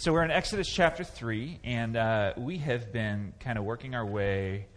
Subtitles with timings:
[0.00, 4.06] So we're in Exodus chapter 3, and uh, we have been kind of working our
[4.06, 4.68] way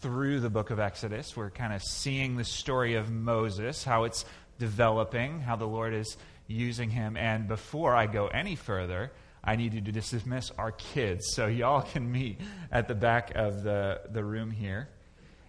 [0.00, 1.36] through the book of Exodus.
[1.36, 4.24] We're kind of seeing the story of Moses, how it's
[4.60, 7.16] developing, how the Lord is using him.
[7.16, 9.10] And before I go any further,
[9.42, 11.32] I need you to dismiss our kids.
[11.34, 12.40] So y'all can meet
[12.70, 14.88] at the back of the, the room here,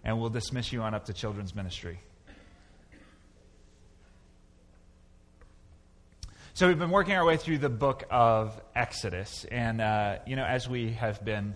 [0.04, 2.00] and we'll dismiss you on up to children's ministry.
[6.54, 10.44] So we've been working our way through the book of Exodus, and uh, you know,
[10.44, 11.56] as we have been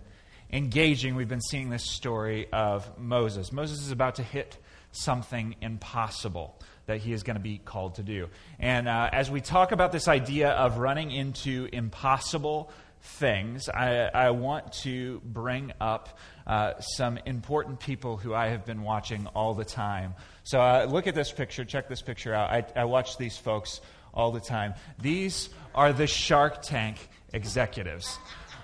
[0.49, 3.51] engaging, we've been seeing this story of Moses.
[3.51, 4.57] Moses is about to hit
[4.93, 8.29] something impossible that he is going to be called to do.
[8.57, 12.71] And uh, as we talk about this idea of running into impossible
[13.01, 18.81] things, I, I want to bring up uh, some important people who I have been
[18.81, 20.15] watching all the time.
[20.43, 21.65] So uh, look at this picture.
[21.65, 22.49] Check this picture out.
[22.49, 23.81] I, I watch these folks
[24.15, 24.73] all the time.
[25.01, 26.97] These are the Shark Tank
[27.33, 28.17] executives.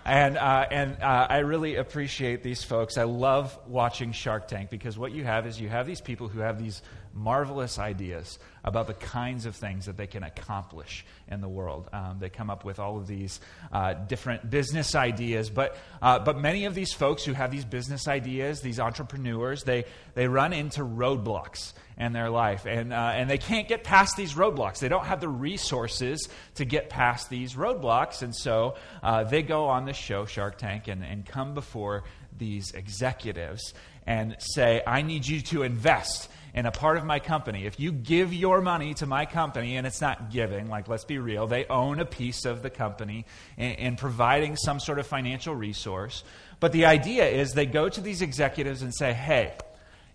[0.03, 2.97] And, uh, and uh, I really appreciate these folks.
[2.97, 6.39] I love watching Shark Tank because what you have is you have these people who
[6.39, 6.81] have these
[7.13, 11.87] marvelous ideas about the kinds of things that they can accomplish in the world.
[11.93, 16.39] Um, they come up with all of these uh, different business ideas, but, uh, but
[16.39, 20.81] many of these folks who have these business ideas, these entrepreneurs, they, they run into
[20.81, 24.79] roadblocks in their life, and, uh, and they can't get past these roadblocks.
[24.79, 29.67] They don't have the resources to get past these roadblocks, and so uh, they go
[29.67, 32.03] on this show, Shark Tank, and, and come before
[32.35, 33.75] these executives
[34.07, 37.67] and say, I need you to invest in a part of my company.
[37.67, 41.19] If you give your money to my company, and it's not giving, like let's be
[41.19, 43.27] real, they own a piece of the company
[43.57, 46.23] in, in providing some sort of financial resource.
[46.59, 49.53] But the idea is they go to these executives and say, hey,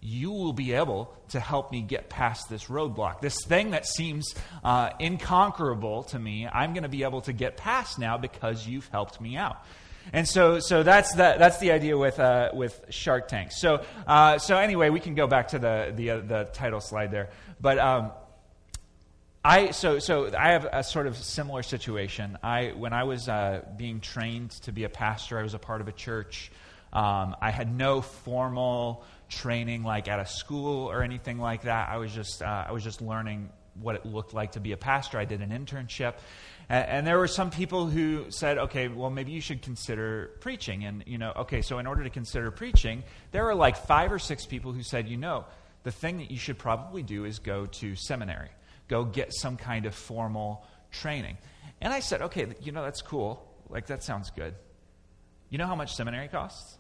[0.01, 3.21] you will be able to help me get past this roadblock.
[3.21, 7.57] This thing that seems uh, inconquerable to me, I'm going to be able to get
[7.57, 9.65] past now because you've helped me out.
[10.13, 13.51] And so, so that's, the, that's the idea with, uh, with Shark Tank.
[13.51, 17.11] So, uh, so anyway, we can go back to the, the, uh, the title slide
[17.11, 17.31] there.
[17.61, 18.13] But um,
[19.45, 22.39] I, so, so I have a sort of similar situation.
[22.43, 25.81] I, when I was uh, being trained to be a pastor, I was a part
[25.81, 26.53] of a church.
[26.93, 31.89] Um, I had no formal training like at a school or anything like that.
[31.89, 33.51] I was just, uh, I was just learning
[33.81, 35.19] what it looked like to be a pastor.
[35.19, 36.15] I did an internship.
[36.69, 40.85] And, and, there were some people who said, okay, well, maybe you should consider preaching.
[40.85, 44.19] And, you know, okay, so in order to consider preaching, there were like five or
[44.19, 45.45] six people who said, you know,
[45.83, 48.51] the thing that you should probably do is go to seminary,
[48.89, 51.37] go get some kind of formal training.
[51.81, 53.47] And I said, okay, you know, that's cool.
[53.69, 54.55] Like, that sounds good.
[55.51, 56.79] You know how much seminary costs?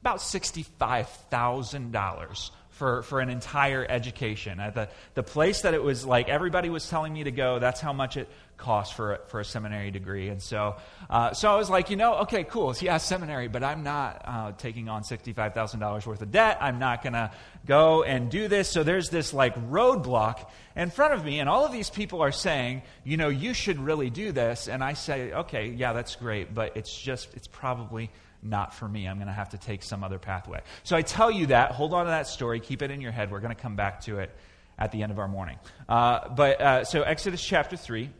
[0.00, 4.60] About $65,000 for, for an entire education.
[4.60, 7.80] At the, the place that it was like everybody was telling me to go, that's
[7.80, 10.28] how much it cost for a, for a seminary degree.
[10.28, 10.76] And so,
[11.10, 12.72] uh, so I was like, you know, okay, cool.
[12.74, 16.58] So yeah, seminary, but I'm not uh, taking on $65,000 worth of debt.
[16.60, 17.32] I'm not going to
[17.66, 18.68] go and do this.
[18.68, 21.40] So there's this like roadblock in front of me.
[21.40, 24.68] And all of these people are saying, you know, you should really do this.
[24.68, 26.54] And I say, okay, yeah, that's great.
[26.54, 28.10] But it's just, it's probably
[28.42, 29.08] not for me.
[29.08, 30.60] I'm going to have to take some other pathway.
[30.84, 31.72] So I tell you that.
[31.72, 32.60] Hold on to that story.
[32.60, 33.30] Keep it in your head.
[33.30, 34.34] We're going to come back to it
[34.78, 35.58] at the end of our morning.
[35.88, 38.10] Uh, but uh, so Exodus chapter 3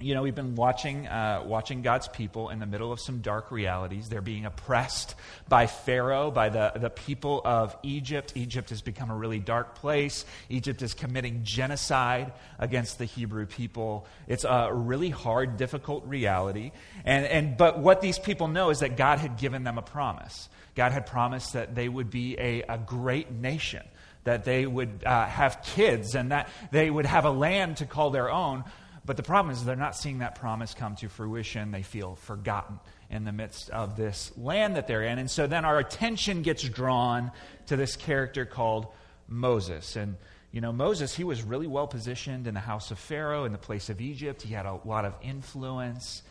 [0.00, 3.52] you know, we've been watching, uh, watching God's people in the middle of some dark
[3.52, 4.08] realities.
[4.08, 5.14] They're being oppressed
[5.48, 8.32] by Pharaoh, by the, the people of Egypt.
[8.34, 10.24] Egypt has become a really dark place.
[10.48, 14.06] Egypt is committing genocide against the Hebrew people.
[14.26, 16.72] It's a really hard, difficult reality.
[17.04, 20.48] And, and, but what these people know is that God had given them a promise.
[20.74, 23.82] God had promised that they would be a, a great nation
[24.24, 28.10] that they would uh, have kids and that they would have a land to call
[28.10, 28.64] their own.
[29.06, 31.70] But the problem is they're not seeing that promise come to fruition.
[31.70, 35.18] They feel forgotten in the midst of this land that they're in.
[35.18, 37.30] And so then our attention gets drawn
[37.66, 38.86] to this character called
[39.28, 39.96] Moses.
[39.96, 40.16] And,
[40.52, 43.58] you know, Moses, he was really well positioned in the house of Pharaoh, in the
[43.58, 44.40] place of Egypt.
[44.40, 46.22] He had a lot of influence.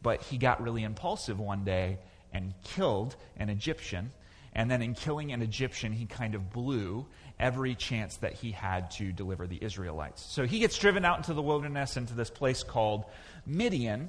[0.00, 1.98] But he got really impulsive one day
[2.32, 4.12] and killed an Egyptian.
[4.52, 7.06] And then in killing an Egyptian, he kind of blew
[7.42, 10.24] every chance that he had to deliver the Israelites.
[10.32, 13.04] So he gets driven out into the wilderness, into this place called
[13.44, 14.08] Midian.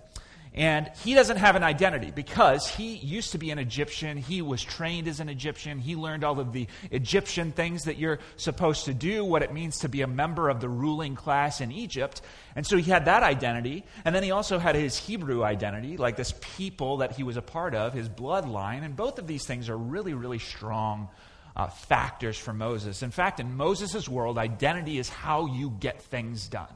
[0.56, 4.18] And he doesn't have an identity because he used to be an Egyptian.
[4.18, 5.80] He was trained as an Egyptian.
[5.80, 9.80] He learned all of the Egyptian things that you're supposed to do, what it means
[9.80, 12.22] to be a member of the ruling class in Egypt.
[12.56, 13.84] And so he had that identity.
[14.06, 17.42] And then he also had his Hebrew identity, like this people that he was a
[17.42, 18.84] part of, his bloodline.
[18.84, 21.10] And both of these things are really, really strong
[21.56, 23.04] uh, factors for Moses.
[23.04, 26.68] In fact, in Moses' world, identity is how you get things done.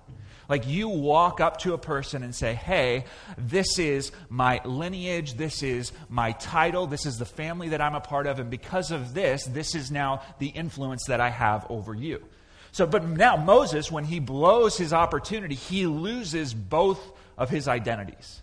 [0.50, 3.06] Like you walk up to a person and say, Hey,
[3.38, 8.01] this is my lineage, this is my title, this is the family that I'm a
[8.01, 11.94] part of, and because of this, this is now the influence that I have over
[11.94, 12.23] you.
[12.71, 17.00] So, but now Moses, when he blows his opportunity, he loses both
[17.38, 18.41] of his identities.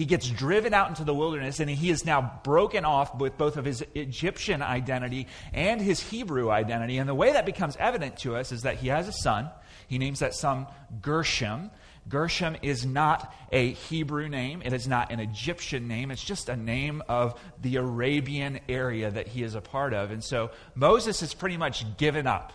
[0.00, 3.58] He gets driven out into the wilderness, and he is now broken off with both
[3.58, 6.96] of his Egyptian identity and his Hebrew identity.
[6.96, 9.50] And the way that becomes evident to us is that he has a son.
[9.88, 10.66] He names that son
[11.02, 11.70] Gershom.
[12.08, 16.10] Gershom is not a Hebrew name, it is not an Egyptian name.
[16.10, 20.12] It's just a name of the Arabian area that he is a part of.
[20.12, 22.54] And so Moses is pretty much given up.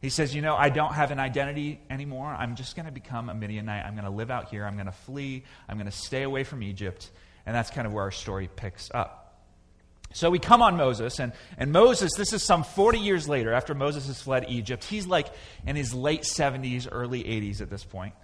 [0.00, 2.28] He says, You know, I don't have an identity anymore.
[2.28, 3.84] I'm just going to become a Midianite.
[3.84, 4.64] I'm going to live out here.
[4.64, 5.44] I'm going to flee.
[5.68, 7.10] I'm going to stay away from Egypt.
[7.46, 9.28] And that's kind of where our story picks up.
[10.12, 13.74] So we come on Moses, and, and Moses, this is some 40 years later after
[13.74, 14.84] Moses has fled Egypt.
[14.84, 15.26] He's like
[15.66, 18.14] in his late 70s, early 80s at this point.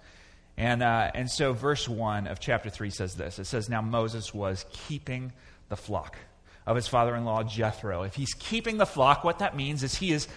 [0.57, 4.33] And, uh, and so verse 1 of chapter 3 says this it says, Now Moses
[4.33, 5.31] was keeping
[5.69, 6.17] the flock
[6.65, 8.03] of his father in law Jethro.
[8.03, 10.27] If he's keeping the flock, what that means is he is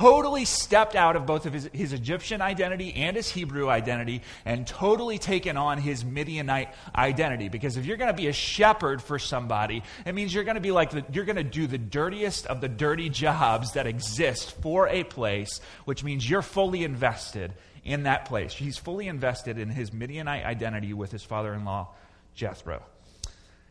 [0.00, 4.66] totally stepped out of both of his, his Egyptian identity and his Hebrew identity and
[4.66, 7.50] totally taken on his Midianite identity.
[7.50, 10.62] Because if you're going to be a shepherd for somebody, it means you're going to
[10.62, 14.58] be like, the, you're going to do the dirtiest of the dirty jobs that exist
[14.62, 17.52] for a place, which means you're fully invested
[17.84, 18.54] in that place.
[18.54, 21.88] He's fully invested in his Midianite identity with his father in law,
[22.34, 22.82] Jethro.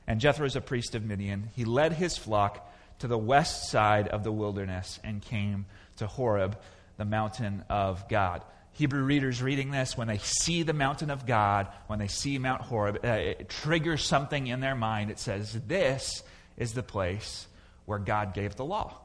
[0.06, 1.50] And Jethro is a priest of Midian.
[1.56, 5.66] He led his flock to the west side of the wilderness and came
[6.00, 6.57] to Horeb,
[6.98, 8.44] the mountain of God.
[8.74, 12.62] Hebrew readers reading this, when they see the mountain of God, when they see Mount
[12.62, 15.12] Horeb, uh, it triggers something in their mind.
[15.12, 16.24] It says, This
[16.57, 17.48] is the place
[17.86, 18.98] where God gave the law.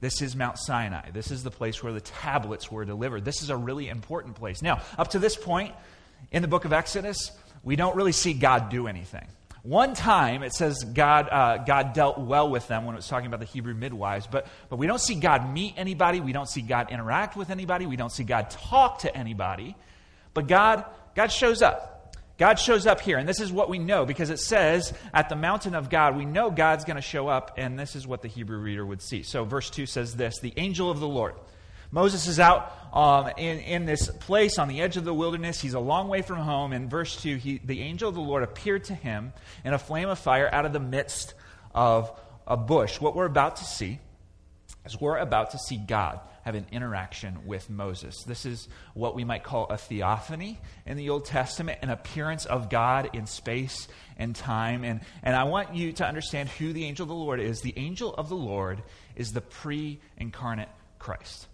[0.00, 1.10] This is Mount Sinai.
[1.12, 3.24] This is the place where the tablets were delivered.
[3.24, 4.60] This is a really important place.
[4.60, 5.74] Now, up to this point
[6.30, 7.30] in the book of Exodus,
[7.62, 9.26] we don't really see God do anything.
[9.64, 13.26] One time it says God, uh, God dealt well with them when it was talking
[13.26, 16.20] about the Hebrew midwives, but, but we don't see God meet anybody.
[16.20, 17.86] We don't see God interact with anybody.
[17.86, 19.74] We don't see God talk to anybody.
[20.34, 20.84] But God,
[21.16, 22.14] God shows up.
[22.36, 25.36] God shows up here, and this is what we know because it says at the
[25.36, 28.28] mountain of God, we know God's going to show up, and this is what the
[28.28, 29.22] Hebrew reader would see.
[29.22, 31.34] So, verse 2 says this The angel of the Lord.
[31.94, 35.60] Moses is out um, in, in this place on the edge of the wilderness.
[35.60, 36.72] He's a long way from home.
[36.72, 39.32] In verse 2, he, the angel of the Lord appeared to him
[39.64, 41.34] in a flame of fire out of the midst
[41.72, 42.10] of
[42.48, 43.00] a bush.
[43.00, 44.00] What we're about to see
[44.84, 48.24] is we're about to see God have an interaction with Moses.
[48.24, 52.70] This is what we might call a theophany in the Old Testament, an appearance of
[52.70, 53.86] God in space
[54.18, 54.82] and time.
[54.82, 57.60] And, and I want you to understand who the angel of the Lord is.
[57.60, 58.82] The angel of the Lord
[59.14, 61.46] is the pre incarnate Christ.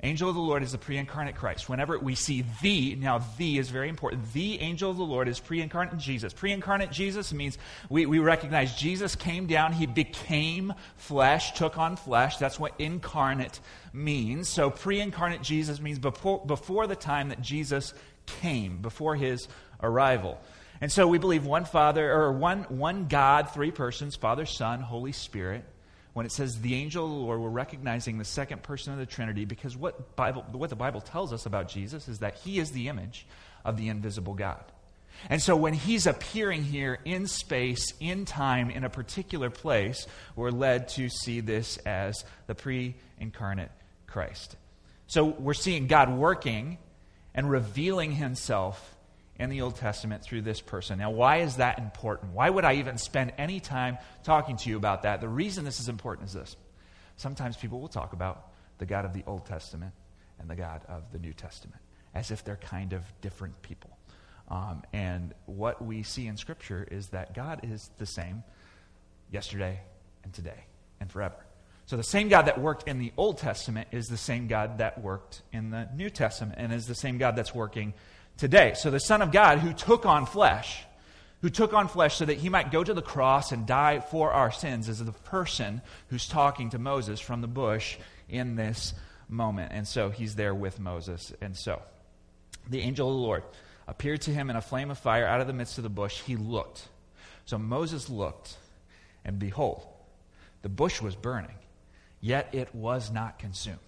[0.00, 1.68] Angel of the Lord is the pre incarnate Christ.
[1.68, 4.32] Whenever we see the, now the is very important.
[4.32, 6.32] The angel of the Lord is pre incarnate Jesus.
[6.32, 7.58] Pre incarnate Jesus means
[7.88, 12.36] we, we recognize Jesus came down, he became flesh, took on flesh.
[12.36, 13.58] That's what incarnate
[13.92, 14.48] means.
[14.48, 17.92] So pre incarnate Jesus means before, before the time that Jesus
[18.26, 19.48] came, before his
[19.82, 20.38] arrival.
[20.80, 25.10] And so we believe one Father, or one, one God, three persons Father, Son, Holy
[25.10, 25.64] Spirit
[26.18, 29.06] when it says the angel of the Lord, we're recognizing the second person of the
[29.06, 32.72] Trinity because what, Bible, what the Bible tells us about Jesus is that he is
[32.72, 33.24] the image
[33.64, 34.64] of the invisible God.
[35.30, 40.50] And so when he's appearing here in space, in time, in a particular place, we're
[40.50, 43.70] led to see this as the pre incarnate
[44.08, 44.56] Christ.
[45.06, 46.78] So we're seeing God working
[47.32, 48.96] and revealing himself
[49.38, 50.98] in the Old Testament through this person.
[50.98, 52.32] Now, why is that important?
[52.32, 55.20] Why would I even spend any time talking to you about that?
[55.20, 56.56] The reason this is important is this.
[57.16, 59.92] Sometimes people will talk about the God of the Old Testament
[60.40, 61.80] and the God of the New Testament
[62.14, 63.90] as if they're kind of different people.
[64.48, 68.42] Um, and what we see in Scripture is that God is the same
[69.30, 69.80] yesterday
[70.24, 70.64] and today
[71.00, 71.36] and forever.
[71.86, 75.00] So the same God that worked in the Old Testament is the same God that
[75.00, 77.94] worked in the New Testament and is the same God that's working
[78.38, 78.72] today.
[78.74, 80.84] So the Son of God who took on flesh,
[81.42, 84.32] who took on flesh so that he might go to the cross and die for
[84.32, 88.94] our sins, is the person who's talking to Moses from the bush in this
[89.28, 89.72] moment.
[89.74, 91.32] And so he's there with Moses.
[91.42, 91.82] And so
[92.70, 93.42] the angel of the Lord
[93.86, 96.20] appeared to him in a flame of fire out of the midst of the bush.
[96.22, 96.88] He looked.
[97.44, 98.56] So Moses looked,
[99.24, 99.86] and behold,
[100.62, 101.54] the bush was burning,
[102.20, 103.78] yet it was not consumed.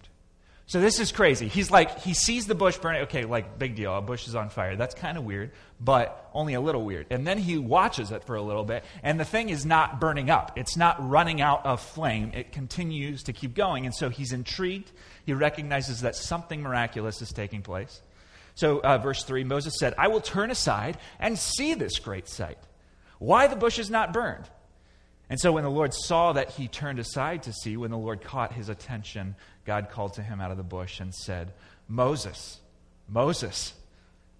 [0.71, 1.49] So this is crazy.
[1.49, 3.01] He's like, he sees the bush burning.
[3.01, 3.93] Okay, like, big deal.
[3.93, 4.77] A bush is on fire.
[4.77, 5.51] That's kind of weird,
[5.81, 7.07] but only a little weird.
[7.09, 10.29] And then he watches it for a little bit, and the thing is not burning
[10.29, 10.53] up.
[10.55, 12.31] It's not running out of flame.
[12.33, 13.85] It continues to keep going.
[13.85, 14.93] And so he's intrigued.
[15.25, 18.01] He recognizes that something miraculous is taking place.
[18.55, 22.59] So, uh, verse 3 Moses said, I will turn aside and see this great sight.
[23.19, 24.49] Why the bush is not burned?
[25.31, 28.21] And so, when the Lord saw that he turned aside to see, when the Lord
[28.21, 31.53] caught his attention, God called to him out of the bush and said,
[31.87, 32.59] Moses,
[33.07, 33.73] Moses.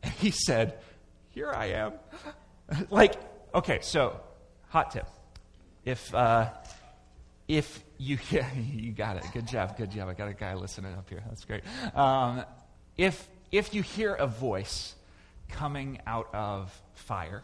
[0.03, 0.79] And he said,
[1.29, 1.93] Here I am.
[2.89, 3.13] like,
[3.55, 4.19] okay, so,
[4.67, 5.07] hot tip.
[5.85, 6.49] If, uh,
[7.47, 9.23] if you, yeah, you got it.
[9.31, 10.09] Good job, good job.
[10.09, 11.23] I got a guy listening up here.
[11.25, 11.63] That's great.
[11.95, 12.43] Um,
[12.97, 14.93] if, if you hear a voice
[15.47, 17.43] coming out of fire,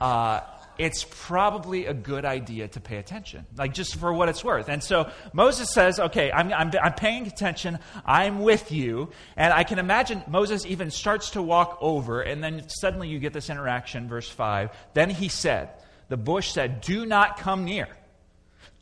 [0.00, 0.40] uh,
[0.78, 4.68] it's probably a good idea to pay attention, like just for what it's worth.
[4.68, 9.10] And so Moses says, Okay, I'm, I'm, I'm, paying attention, I'm with you.
[9.36, 13.32] And I can imagine Moses even starts to walk over, and then suddenly you get
[13.32, 14.70] this interaction, verse 5.
[14.94, 15.70] Then he said,
[16.08, 17.88] The bush said, Do not come near.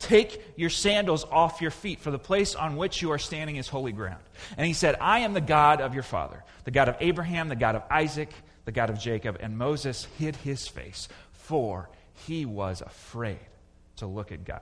[0.01, 3.67] Take your sandals off your feet, for the place on which you are standing is
[3.67, 4.23] holy ground.
[4.57, 7.55] And he said, I am the God of your father, the God of Abraham, the
[7.55, 8.33] God of Isaac,
[8.65, 9.37] the God of Jacob.
[9.39, 11.07] And Moses hid his face,
[11.51, 13.37] for he was afraid
[13.97, 14.61] to look at God.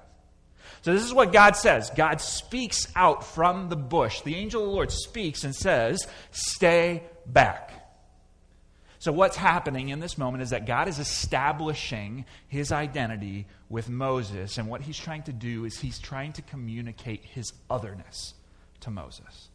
[0.82, 1.92] So, this is what God says.
[1.96, 4.22] God speaks out from the bush.
[4.22, 7.72] The angel of the Lord speaks and says, Stay back.
[8.98, 14.58] So, what's happening in this moment is that God is establishing his identity with Moses.
[14.58, 18.34] And what he's trying to do is he's trying to communicate his otherness
[18.82, 19.49] to Moses.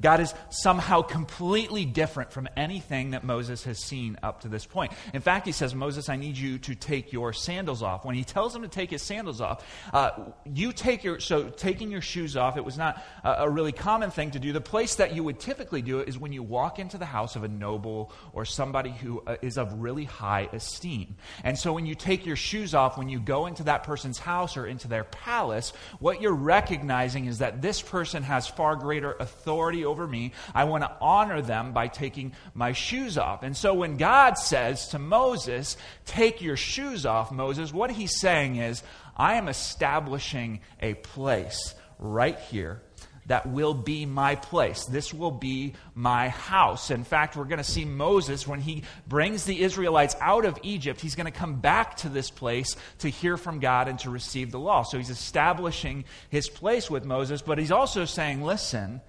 [0.00, 4.92] God is somehow completely different from anything that Moses has seen up to this point.
[5.14, 8.04] In fact, he says, Moses, I need you to take your sandals off.
[8.04, 10.10] When he tells him to take his sandals off, uh,
[10.44, 14.10] you take your, so taking your shoes off, it was not a, a really common
[14.10, 14.52] thing to do.
[14.52, 17.36] The place that you would typically do it is when you walk into the house
[17.36, 21.16] of a noble or somebody who uh, of really high esteem.
[21.44, 24.56] And so when you take your shoes off, when you go into that person's house
[24.56, 29.84] or into their palace, what you're recognizing is that this person has far greater authority
[29.86, 30.32] over me.
[30.54, 33.42] I want to honor them by taking my shoes off.
[33.42, 38.56] And so when God says to Moses, Take your shoes off, Moses, what he's saying
[38.56, 38.82] is,
[39.16, 42.82] I am establishing a place right here
[43.26, 44.84] that will be my place.
[44.84, 46.90] This will be my house.
[46.90, 51.00] In fact, we're going to see Moses, when he brings the Israelites out of Egypt,
[51.00, 54.52] he's going to come back to this place to hear from God and to receive
[54.52, 54.82] the law.
[54.82, 59.00] So he's establishing his place with Moses, but he's also saying, listen,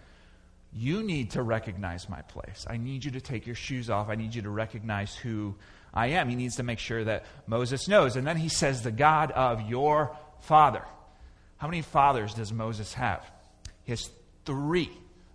[0.74, 2.66] you need to recognize my place.
[2.70, 4.10] I need you to take your shoes off.
[4.10, 5.56] I need you to recognize who
[5.94, 6.30] I am.
[6.30, 8.16] He needs to make sure that Moses knows.
[8.16, 10.84] And then he says, The God of your father.
[11.58, 13.24] How many fathers does Moses have?
[13.84, 14.10] He has
[14.46, 14.92] three.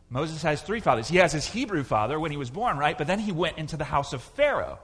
[0.09, 1.09] Moses has three fathers.
[1.09, 2.97] He has his Hebrew father when he was born, right?
[2.97, 4.79] But then he went into the house of Pharaoh.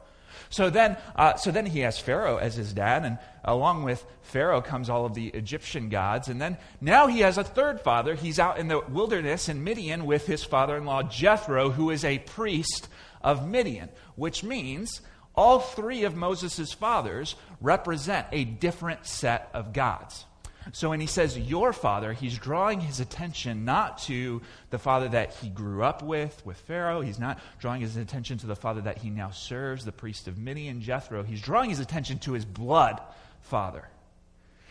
[0.50, 4.60] So then, uh, so then he has Pharaoh as his dad, and along with Pharaoh
[4.60, 6.28] comes all of the Egyptian gods.
[6.28, 8.14] And then now he has a third father.
[8.14, 12.04] He's out in the wilderness in Midian with his father in law Jethro, who is
[12.04, 12.88] a priest
[13.22, 15.00] of Midian, which means
[15.34, 20.24] all three of Moses' fathers represent a different set of gods.
[20.72, 25.34] So when he says your father, he's drawing his attention not to the father that
[25.34, 27.00] he grew up with, with Pharaoh.
[27.00, 30.36] He's not drawing his attention to the father that he now serves, the priest of
[30.36, 31.22] Midian, Jethro.
[31.22, 33.00] He's drawing his attention to his blood
[33.42, 33.88] father.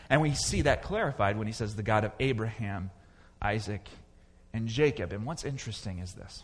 [0.09, 2.91] And we see that clarified when he says the God of Abraham,
[3.41, 3.87] Isaac,
[4.53, 5.11] and Jacob.
[5.11, 6.43] And what's interesting is this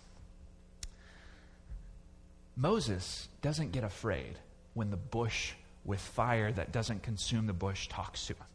[2.55, 4.37] Moses doesn't get afraid
[4.73, 5.53] when the bush
[5.85, 8.45] with fire that doesn't consume the bush talks to him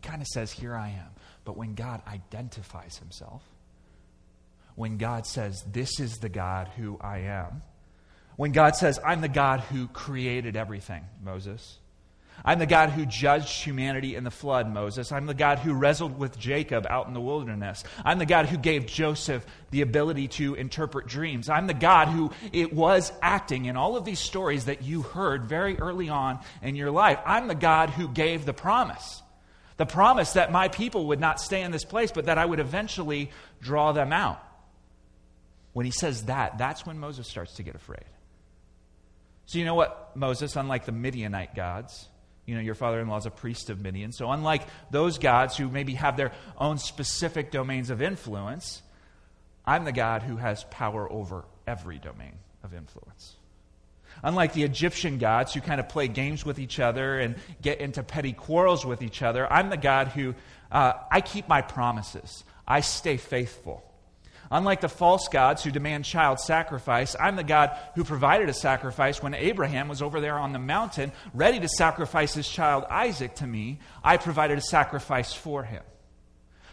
[0.00, 1.10] kind of says, Here I am.
[1.44, 3.42] But when God identifies himself,
[4.74, 7.62] when God says, This is the God who I am,
[8.36, 11.78] when God says, I'm the God who created everything, Moses.
[12.44, 15.12] I'm the God who judged humanity in the flood, Moses.
[15.12, 17.84] I'm the God who wrestled with Jacob out in the wilderness.
[18.04, 21.48] I'm the God who gave Joseph the ability to interpret dreams.
[21.48, 25.44] I'm the God who it was acting in all of these stories that you heard
[25.44, 27.18] very early on in your life.
[27.24, 29.22] I'm the God who gave the promise.
[29.76, 32.60] The promise that my people would not stay in this place, but that I would
[32.60, 34.40] eventually draw them out.
[35.72, 38.04] When he says that, that's when Moses starts to get afraid.
[39.46, 42.08] So, you know what, Moses, unlike the Midianite gods,
[42.46, 44.12] you know, your father in law is a priest of Midian.
[44.12, 48.82] So, unlike those gods who maybe have their own specific domains of influence,
[49.66, 53.36] I'm the God who has power over every domain of influence.
[54.24, 58.02] Unlike the Egyptian gods who kind of play games with each other and get into
[58.02, 60.34] petty quarrels with each other, I'm the God who
[60.72, 62.42] uh, I keep my promises.
[62.66, 63.84] I stay faithful.
[64.50, 69.22] Unlike the false gods who demand child sacrifice, I'm the God who provided a sacrifice
[69.22, 73.46] when Abraham was over there on the mountain ready to sacrifice his child Isaac to
[73.46, 73.78] me.
[74.02, 75.82] I provided a sacrifice for him.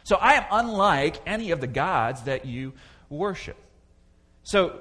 [0.03, 2.73] So I am unlike any of the gods that you
[3.09, 3.57] worship.
[4.43, 4.79] So,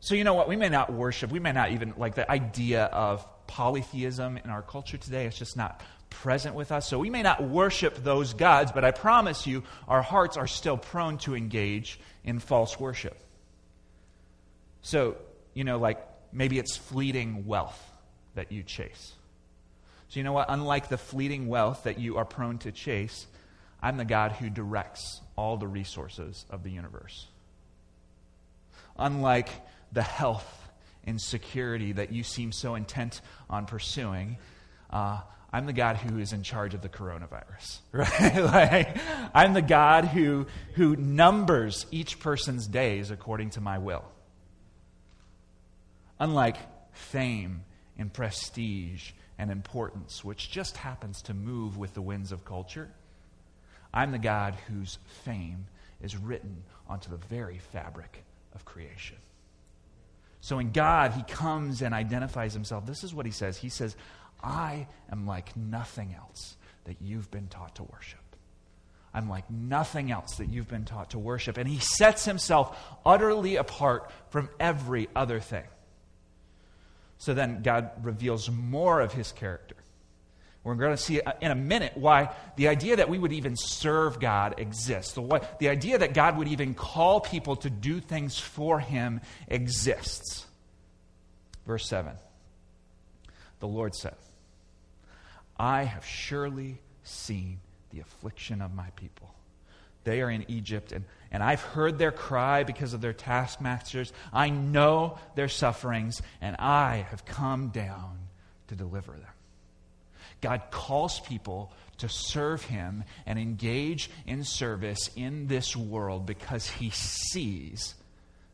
[0.00, 0.48] so you know what?
[0.48, 4.62] We may not worship, we may not even like the idea of polytheism in our
[4.62, 5.26] culture today.
[5.26, 6.88] It's just not present with us.
[6.88, 10.76] So we may not worship those gods, but I promise you, our hearts are still
[10.76, 13.16] prone to engage in false worship.
[14.82, 15.16] So,
[15.54, 17.80] you know, like maybe it's fleeting wealth
[18.34, 19.12] that you chase.
[20.08, 20.46] So, you know what?
[20.48, 23.26] Unlike the fleeting wealth that you are prone to chase,
[23.82, 27.26] I'm the God who directs all the resources of the universe.
[28.98, 29.50] Unlike
[29.92, 30.68] the health
[31.04, 34.38] and security that you seem so intent on pursuing,
[34.90, 35.20] uh,
[35.52, 38.36] I'm the God who is in charge of the coronavirus, right?
[38.36, 38.96] like,
[39.34, 44.04] I'm the God who, who numbers each person's days according to my will.
[46.20, 46.58] Unlike
[46.92, 47.62] fame
[47.98, 52.90] and prestige and importance, which just happens to move with the winds of culture,
[53.92, 55.66] I'm the God whose fame
[56.00, 58.22] is written onto the very fabric
[58.54, 59.16] of creation.
[60.40, 62.86] So in God, he comes and identifies himself.
[62.86, 63.56] This is what he says.
[63.56, 63.94] He says,
[64.42, 68.20] I am like nothing else that you've been taught to worship.
[69.12, 71.58] I'm like nothing else that you've been taught to worship.
[71.58, 75.64] And he sets himself utterly apart from every other thing.
[77.18, 79.76] So then God reveals more of his character.
[80.62, 84.20] We're going to see in a minute why the idea that we would even serve
[84.20, 85.14] God exists.
[85.14, 90.46] The, the idea that God would even call people to do things for him exists.
[91.66, 92.12] Verse 7
[93.60, 94.16] The Lord said,
[95.56, 99.34] I have surely seen the affliction of my people.
[100.04, 104.12] They are in Egypt, and, and I've heard their cry because of their taskmasters.
[104.32, 108.18] I know their sufferings, and I have come down
[108.68, 109.28] to deliver them.
[110.40, 116.90] God calls people to serve Him and engage in service in this world because He
[116.90, 117.94] sees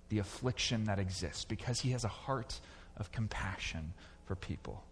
[0.08, 2.60] the affliction that exists, because He has a heart
[2.96, 3.92] of compassion
[4.26, 4.82] for people.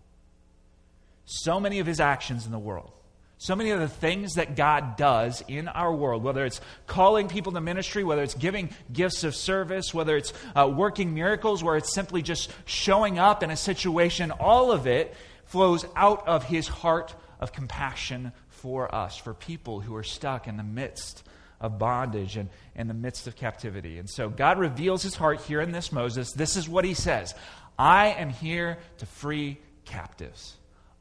[1.24, 2.92] So many of his actions in the world,
[3.38, 7.52] so many of the things that God does in our world, whether it's calling people
[7.52, 11.94] to ministry, whether it's giving gifts of service, whether it's uh, working miracles, where it's
[11.94, 15.14] simply just showing up in a situation, all of it
[15.46, 20.56] flows out of his heart of compassion for us, for people who are stuck in
[20.56, 21.22] the midst
[21.60, 23.98] of bondage and in the midst of captivity.
[23.98, 26.32] And so God reveals his heart here in this Moses.
[26.32, 27.34] This is what he says
[27.78, 30.54] I am here to free captives.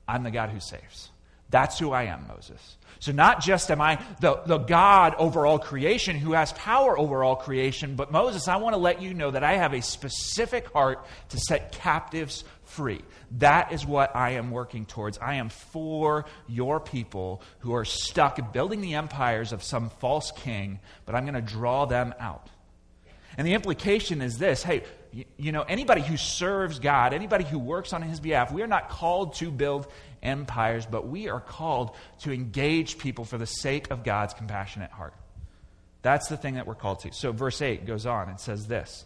[0.08, 1.10] I'm the God who saves.
[1.50, 2.78] That's who I am, Moses.
[3.00, 7.24] So, not just am I the, the God over all creation who has power over
[7.24, 10.72] all creation, but Moses, I want to let you know that I have a specific
[10.74, 13.02] heart to set captives free.
[13.40, 15.18] That is what I am working towards.
[15.20, 20.80] I am for your people who are stuck building the empires of some false king,
[21.06, 22.50] but I'm going to draw them out.
[23.38, 24.84] And the implication is this hey,
[25.38, 28.90] you know, anybody who serves God, anybody who works on his behalf, we are not
[28.90, 29.88] called to build
[30.24, 35.14] empires, but we are called to engage people for the sake of God's compassionate heart.
[36.02, 37.14] That's the thing that we're called to.
[37.14, 39.06] So, verse 8 goes on and says this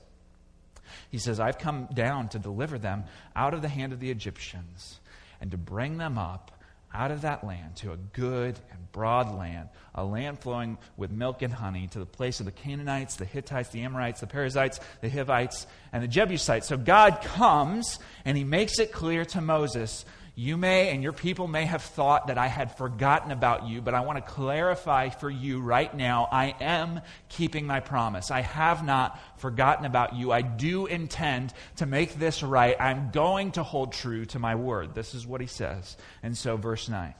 [1.09, 4.99] He says, I've come down to deliver them out of the hand of the Egyptians
[5.41, 6.51] and to bring them up
[6.93, 11.41] out of that land to a good and broad land, a land flowing with milk
[11.41, 15.09] and honey, to the place of the Canaanites, the Hittites, the Amorites, the Perizzites, the
[15.09, 16.67] Hivites, and the Jebusites.
[16.67, 20.05] So God comes and he makes it clear to Moses
[20.39, 23.95] you may and your people may have thought that I had forgotten about you, but
[23.95, 28.29] I want to clarify for you right now I am keeping my promise.
[28.29, 30.31] I have not forgotten about you.
[30.31, 32.75] I do intend to make this right.
[32.79, 34.93] I'm going to hold true to my word.
[34.93, 35.97] This is what he says.
[36.21, 37.15] And so, verse 9.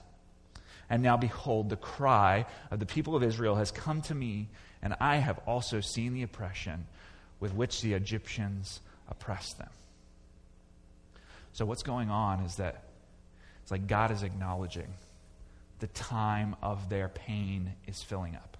[0.88, 4.48] And now, behold, the cry of the people of Israel has come to me,
[4.84, 6.86] and I have also seen the oppression
[7.40, 9.72] with which the Egyptians oppress them.
[11.54, 12.84] So, what's going on is that
[13.68, 14.88] it's like God is acknowledging
[15.80, 18.57] the time of their pain is filling up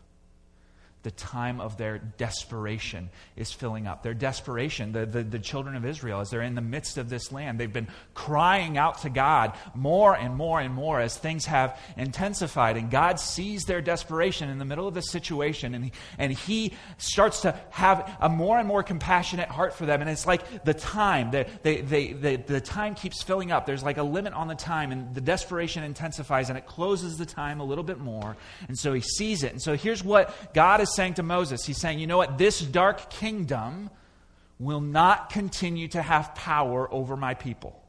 [1.08, 4.04] the time of their desperation is filling up.
[4.04, 7.32] Their desperation, the, the, the, children of Israel, as they're in the midst of this
[7.32, 11.80] land, they've been crying out to God more and more and more as things have
[11.96, 12.76] intensified.
[12.76, 17.44] And God sees their desperation in the middle of this situation, and and he starts
[17.44, 20.02] to have a more and more compassionate heart for them.
[20.02, 23.66] And it's like the time, the, they, they, they, the time keeps filling up.
[23.66, 27.26] There's like a limit on the time, and the desperation intensifies, and it closes the
[27.26, 28.36] time a little bit more.
[28.68, 29.54] And so he sees it.
[29.54, 32.38] And so here's what God is saying to Moses, He's saying, you know what?
[32.38, 33.90] This dark kingdom
[34.60, 37.82] will not continue to have power over my people.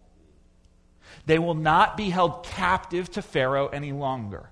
[1.27, 4.51] They will not be held captive to Pharaoh any longer.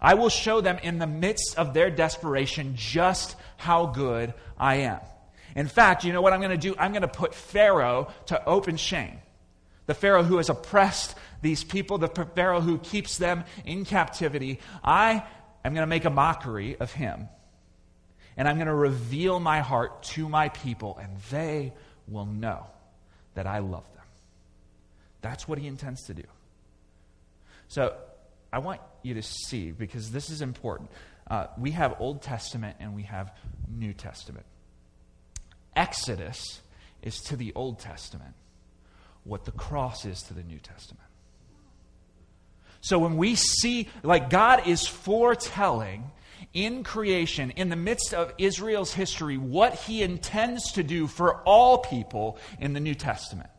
[0.00, 4.98] I will show them in the midst of their desperation just how good I am.
[5.54, 6.74] In fact, you know what I'm going to do?
[6.78, 9.18] I'm going to put Pharaoh to open shame.
[9.86, 14.58] The Pharaoh who has oppressed these people, the Pharaoh who keeps them in captivity.
[14.82, 15.24] I
[15.64, 17.28] am going to make a mockery of him.
[18.36, 21.72] And I'm going to reveal my heart to my people, and they
[22.08, 22.66] will know
[23.34, 24.04] that I love them.
[25.20, 26.24] That's what he intends to do.
[27.68, 27.94] So
[28.52, 30.90] I want you to see, because this is important.
[31.30, 33.32] Uh, we have Old Testament and we have
[33.68, 34.44] New Testament.
[35.74, 36.60] Exodus
[37.02, 38.34] is to the Old Testament
[39.24, 41.06] what the cross is to the New Testament.
[42.80, 46.10] So when we see, like, God is foretelling
[46.52, 51.78] in creation, in the midst of Israel's history, what he intends to do for all
[51.78, 53.50] people in the New Testament.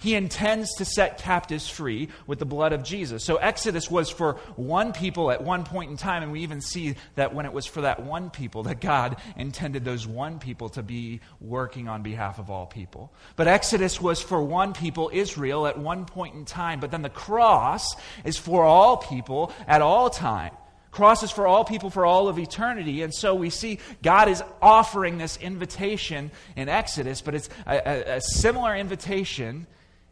[0.00, 3.24] He intends to set captives free with the blood of Jesus.
[3.24, 6.94] So Exodus was for one people at one point in time, and we even see
[7.16, 10.84] that when it was for that one people, that God intended those one people to
[10.84, 13.12] be working on behalf of all people.
[13.34, 16.78] But Exodus was for one people, Israel, at one point in time.
[16.78, 20.52] But then the cross is for all people at all time.
[20.90, 23.02] Cross is for all people for all of eternity.
[23.02, 28.16] And so we see God is offering this invitation in Exodus, but it's a, a,
[28.16, 29.66] a similar invitation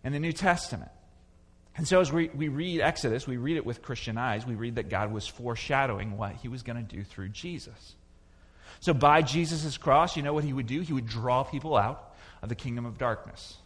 [0.04, 0.90] in the New Testament.
[1.76, 4.46] And so, as we, we read Exodus, we read it with Christian eyes.
[4.46, 7.96] We read that God was foreshadowing what he was going to do through Jesus.
[8.80, 10.80] So, by Jesus' cross, you know what he would do?
[10.80, 13.58] He would draw people out of the kingdom of darkness.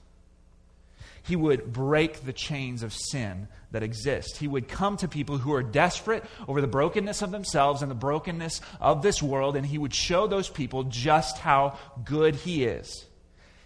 [1.22, 4.38] He would break the chains of sin that exist.
[4.38, 7.94] He would come to people who are desperate over the brokenness of themselves and the
[7.94, 13.06] brokenness of this world, and he would show those people just how good he is.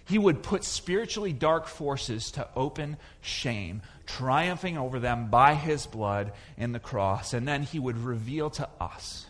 [0.07, 6.33] He would put spiritually dark forces to open shame, triumphing over them by his blood
[6.59, 7.33] in the cross.
[7.33, 9.27] And then he would reveal to us,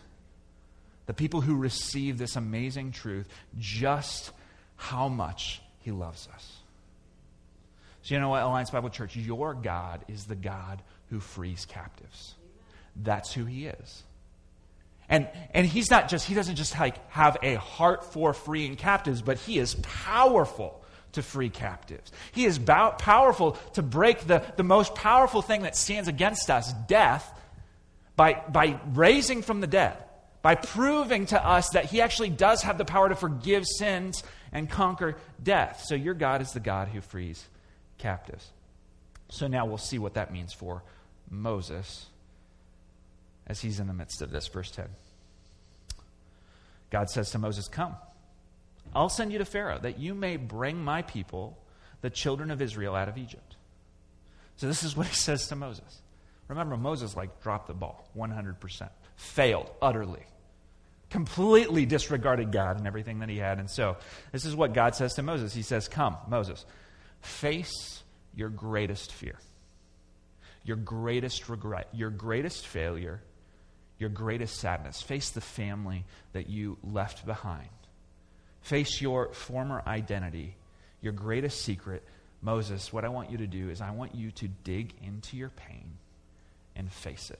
[1.05, 4.31] the people who receive this amazing truth, just
[4.75, 6.54] how much he loves us.
[8.05, 9.15] So, you know what, Alliance Bible Church?
[9.15, 12.35] Your God is the God who frees captives.
[12.95, 14.03] That's who he is.
[15.09, 19.23] And, and he's not just, he doesn't just like have a heart for freeing captives,
[19.23, 22.11] but he is powerful to free captives.
[22.31, 26.73] He is bow, powerful to break the, the most powerful thing that stands against us,
[26.87, 27.27] death,
[28.15, 29.97] by, by raising from the dead,
[30.43, 34.69] by proving to us that he actually does have the power to forgive sins and
[34.69, 35.85] conquer death.
[35.87, 37.43] So your God is the God who frees
[37.97, 38.51] captives.
[39.29, 40.83] So now we'll see what that means for
[41.29, 42.07] Moses
[43.47, 44.47] as he's in the midst of this.
[44.47, 44.87] Verse 10.
[46.89, 47.95] God says to Moses, Come,
[48.93, 51.57] I'll send you to Pharaoh that you may bring my people,
[52.01, 53.55] the children of Israel, out of Egypt.
[54.57, 56.01] So this is what he says to Moses.
[56.47, 60.23] Remember, Moses like dropped the ball 100%, failed utterly,
[61.09, 63.59] completely disregarded God and everything that he had.
[63.59, 63.97] And so
[64.31, 65.53] this is what God says to Moses.
[65.53, 66.65] He says, Come, Moses,
[67.25, 69.39] face your greatest fear,
[70.63, 73.21] your greatest regret, your greatest failure
[73.97, 75.01] your greatest sadness.
[75.01, 77.69] Face the family that you left behind.
[78.61, 80.55] Face your former identity,
[81.01, 82.03] your greatest secret.
[82.41, 85.49] Moses, what I want you to do is I want you to dig into your
[85.49, 85.97] pain
[86.75, 87.39] and face it.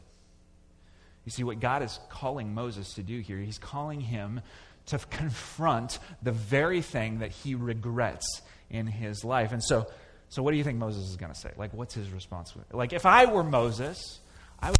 [1.26, 4.42] You see, what God is calling Moses to do here, he's calling him
[4.88, 9.52] to confront the very thing that he regrets in his life.
[9.52, 9.88] And so,
[10.30, 11.52] so what do you think Moses is going to say?
[11.58, 12.54] Like, what's his response?
[12.72, 14.20] Like, if I were Moses,
[14.60, 14.80] I would,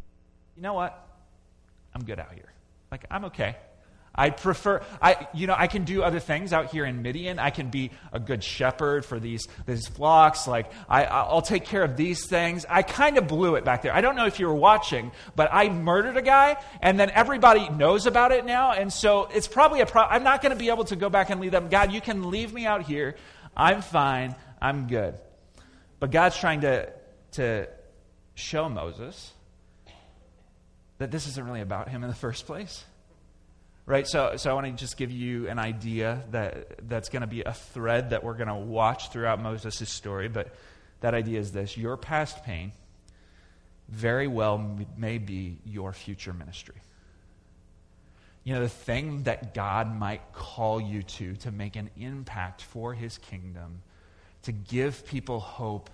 [0.56, 1.08] you know what?
[1.94, 2.52] I'm good out here.
[2.92, 3.56] Like, I'm okay.
[4.18, 7.38] I prefer, I, you know, I can do other things out here in Midian.
[7.38, 10.48] I can be a good shepherd for these, these flocks.
[10.48, 12.66] Like, I, I'll take care of these things.
[12.70, 13.94] I kind of blew it back there.
[13.94, 17.68] I don't know if you were watching, but I murdered a guy, and then everybody
[17.68, 18.72] knows about it now.
[18.72, 20.16] And so it's probably a problem.
[20.16, 21.68] I'm not going to be able to go back and leave them.
[21.68, 23.16] God, you can leave me out here.
[23.56, 24.36] I'm fine.
[24.62, 25.16] I'm good.
[26.00, 26.92] But God's trying to,
[27.34, 27.68] to
[28.36, 29.32] show Moses
[30.98, 32.84] that this isn't really about him in the first place.
[33.86, 34.08] Right?
[34.08, 37.44] So, so I want to just give you an idea that that's going to be
[37.44, 40.28] a thread that we're going to watch throughout Moses' story.
[40.28, 40.54] But
[41.02, 42.72] that idea is this your past pain
[43.88, 46.76] very well may be your future ministry.
[48.46, 52.94] You know, the thing that God might call you to to make an impact for
[52.94, 53.82] his kingdom,
[54.44, 55.90] to give people hope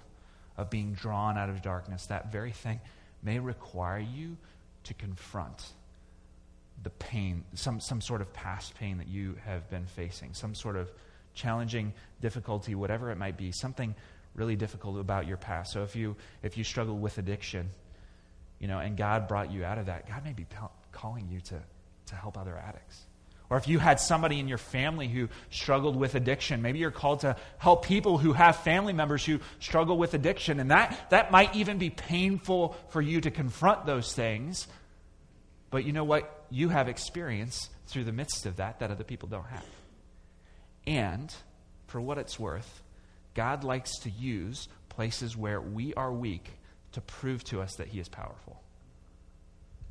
[0.58, 2.82] of being drawn out of darkness, that very thing
[3.24, 4.36] may require you
[4.84, 5.74] to confront
[6.84, 10.76] the pain, some, some sort of past pain that you have been facing, some sort
[10.76, 10.92] of
[11.34, 13.96] challenging difficulty, whatever it might be, something
[14.36, 15.72] really difficult about your past.
[15.72, 17.70] So if you if you struggle with addiction,
[18.60, 20.46] you know, and God brought you out of that, God may be
[20.92, 21.62] calling you to
[22.08, 23.06] to help other addicts.
[23.52, 27.20] Or if you had somebody in your family who struggled with addiction, maybe you're called
[27.22, 30.62] to help people who have family members who struggle with addiction.
[30.62, 34.68] And that, that might even be painful for you to confront those things.
[35.70, 36.46] But you know what?
[36.50, 39.66] You have experience through the midst of that that other people don't have.
[40.88, 41.36] And
[41.88, 42.82] for what it's worth,
[43.34, 46.52] God likes to use places where we are weak
[46.94, 48.62] to prove to us that He is powerful.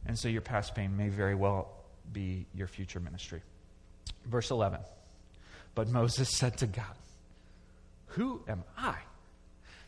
[0.06, 1.79] And so your past pain may very well
[2.12, 3.42] be your future ministry.
[4.26, 4.80] Verse 11.
[5.74, 6.84] But Moses said to God,
[8.08, 8.96] Who am I?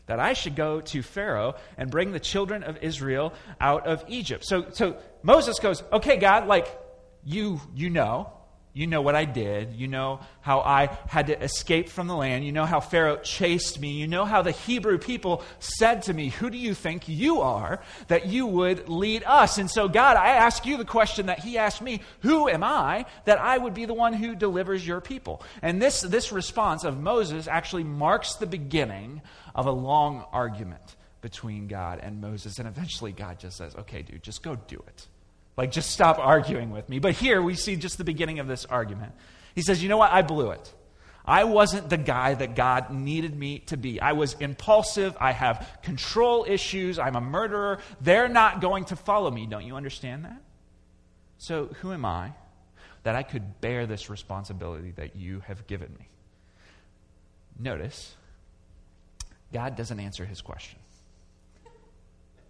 [0.05, 4.45] That I should go to Pharaoh and bring the children of Israel out of Egypt.
[4.45, 6.67] So, so Moses goes, Okay, God, like,
[7.23, 8.33] you, you know,
[8.75, 9.73] you know what I did.
[9.73, 12.43] You know how I had to escape from the land.
[12.43, 13.91] You know how Pharaoh chased me.
[13.91, 17.81] You know how the Hebrew people said to me, Who do you think you are
[18.07, 19.59] that you would lead us?
[19.59, 23.05] And so, God, I ask you the question that He asked me Who am I
[23.25, 25.43] that I would be the one who delivers your people?
[25.61, 29.21] And this, this response of Moses actually marks the beginning
[29.53, 32.57] of a long argument between God and Moses.
[32.57, 35.07] And eventually, God just says, Okay, dude, just go do it.
[35.55, 36.99] Like, just stop arguing with me.
[36.99, 39.13] But here we see just the beginning of this argument.
[39.55, 40.11] He says, You know what?
[40.11, 40.73] I blew it.
[41.25, 44.01] I wasn't the guy that God needed me to be.
[44.01, 45.15] I was impulsive.
[45.21, 46.99] I have control issues.
[46.99, 47.79] I'm a murderer.
[48.01, 49.45] They're not going to follow me.
[49.45, 50.41] Don't you understand that?
[51.37, 52.33] So, who am I
[53.03, 56.09] that I could bear this responsibility that you have given me?
[57.57, 58.15] Notice,
[59.53, 60.79] God doesn't answer his question.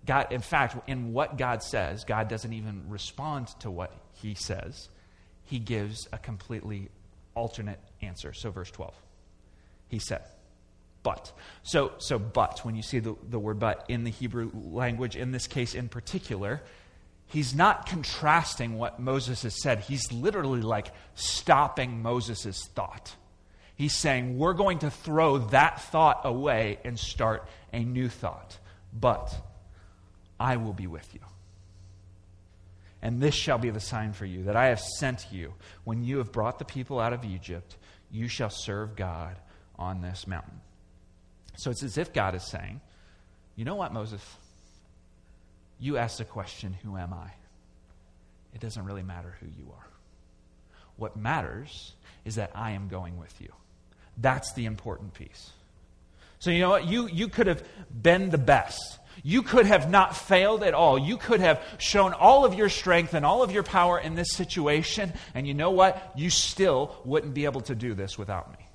[0.06, 4.90] God, in fact, in what God says, God doesn't even respond to what he says.
[5.44, 6.90] He gives a completely
[7.36, 8.34] alternate answer.
[8.34, 8.94] So, verse 12.
[9.88, 10.22] He said,
[11.04, 11.32] but.
[11.64, 15.32] So, so but, when you see the, the word but in the Hebrew language, in
[15.32, 16.62] this case in particular,
[17.28, 19.82] he's not contrasting what Moses has said.
[19.82, 23.16] He's literally like stopping Moses' thought.
[23.76, 28.58] He's saying, we're going to throw that thought away and start a new thought.
[28.94, 29.34] But
[30.44, 31.22] I will be with you.
[33.02, 35.54] And this shall be the sign for you that I have sent you.
[35.86, 37.78] When you have brought the people out of Egypt,
[38.12, 39.38] you shall serve God
[39.80, 40.60] on this mountain.
[41.56, 42.82] So it's as if God is saying,
[43.56, 44.22] You know what, Moses?
[45.80, 47.32] You asked the question, Who am I?
[48.54, 49.88] It doesn't really matter who you are.
[50.98, 51.94] What matters
[52.26, 53.52] is that I am going with you.
[54.18, 55.52] That's the important piece.
[56.40, 56.86] So, you know what?
[56.86, 59.00] You, you could have been the best.
[59.22, 60.98] You could have not failed at all.
[60.98, 64.32] You could have shown all of your strength and all of your power in this
[64.32, 65.14] situation.
[65.36, 66.14] And you know what?
[66.16, 68.66] You still wouldn't be able to do this without me.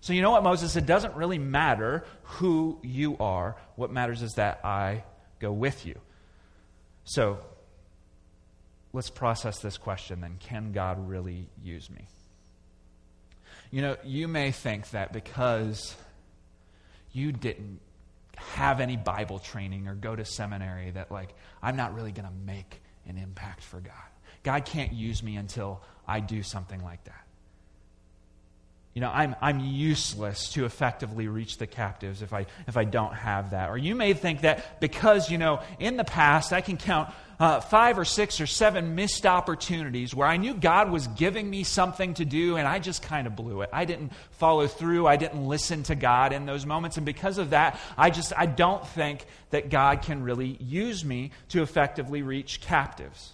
[0.00, 0.76] So, you know what, Moses?
[0.76, 3.56] It doesn't really matter who you are.
[3.76, 5.04] What matters is that I
[5.40, 5.98] go with you.
[7.04, 7.38] So,
[8.92, 10.36] let's process this question then.
[10.40, 12.06] Can God really use me?
[13.70, 15.94] You know, you may think that because
[17.12, 17.80] you didn't
[18.54, 22.34] have any Bible training or go to seminary that, like, I'm not really going to
[22.46, 23.92] make an impact for God.
[24.42, 27.19] God can't use me until I do something like that.
[28.94, 33.14] You know, I'm, I'm useless to effectively reach the captives if I, if I don't
[33.14, 33.70] have that.
[33.70, 37.60] Or you may think that because, you know, in the past I can count uh,
[37.60, 42.14] five or six or seven missed opportunities where I knew God was giving me something
[42.14, 43.70] to do and I just kind of blew it.
[43.72, 45.06] I didn't follow through.
[45.06, 46.96] I didn't listen to God in those moments.
[46.96, 51.30] And because of that, I just, I don't think that God can really use me
[51.50, 53.32] to effectively reach captives.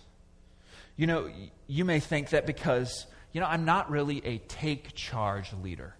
[0.96, 1.30] You know,
[1.66, 5.94] you may think that because you know, I'm not really a take charge leader.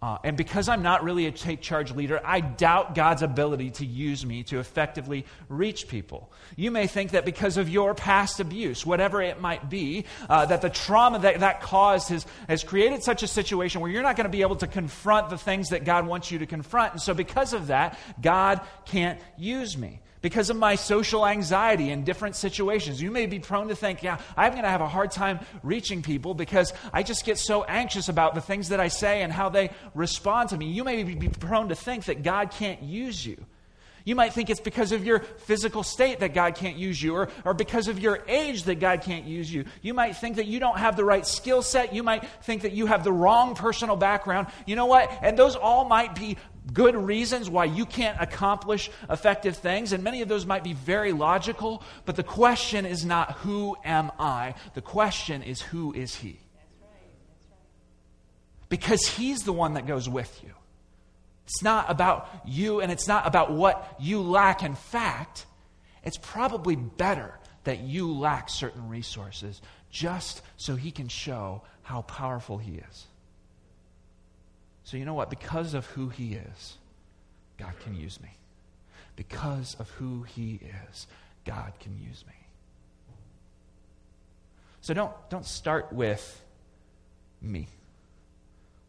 [0.00, 3.84] Uh, and because I'm not really a take charge leader, I doubt God's ability to
[3.84, 6.32] use me to effectively reach people.
[6.56, 10.62] You may think that because of your past abuse, whatever it might be, uh, that
[10.62, 14.24] the trauma that that caused has, has created such a situation where you're not going
[14.24, 16.94] to be able to confront the things that God wants you to confront.
[16.94, 22.02] And so, because of that, God can't use me because of my social anxiety in
[22.02, 23.02] different situations.
[23.02, 26.00] You may be prone to think, yeah, I'm going to have a hard time reaching
[26.00, 29.50] people because I just get so anxious about the things that I say and how
[29.50, 30.70] they respond to me.
[30.70, 33.36] You may be prone to think that God can't use you.
[34.06, 37.28] You might think it's because of your physical state that God can't use you, or,
[37.44, 39.66] or because of your age that God can't use you.
[39.82, 41.94] You might think that you don't have the right skill set.
[41.94, 44.48] You might think that you have the wrong personal background.
[44.66, 45.10] You know what?
[45.22, 46.38] And those all might be
[46.72, 51.12] good reasons why you can't accomplish effective things, and many of those might be very
[51.12, 54.54] logical, but the question is not who am I?
[54.74, 56.38] The question is who is He?
[58.68, 60.50] Because He's the one that goes with you.
[61.46, 64.62] It's not about you and it's not about what you lack.
[64.62, 65.44] In fact,
[66.02, 72.56] it's probably better that you lack certain resources just so He can show how powerful
[72.56, 73.06] He is.
[74.84, 75.30] So, you know what?
[75.30, 76.76] Because of who He is,
[77.58, 78.28] God can use me.
[79.16, 81.06] Because of who He is,
[81.46, 82.34] God can use me.
[84.82, 86.42] So, don't, don't start with
[87.40, 87.68] me.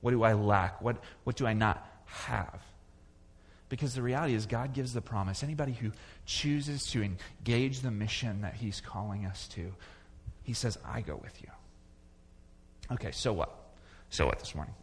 [0.01, 0.81] What do I lack?
[0.81, 2.59] What, what do I not have?
[3.69, 5.43] Because the reality is, God gives the promise.
[5.43, 5.91] Anybody who
[6.25, 9.73] chooses to engage the mission that He's calling us to,
[10.43, 11.47] He says, I go with you.
[12.91, 13.55] Okay, so what?
[14.09, 14.75] So what this morning?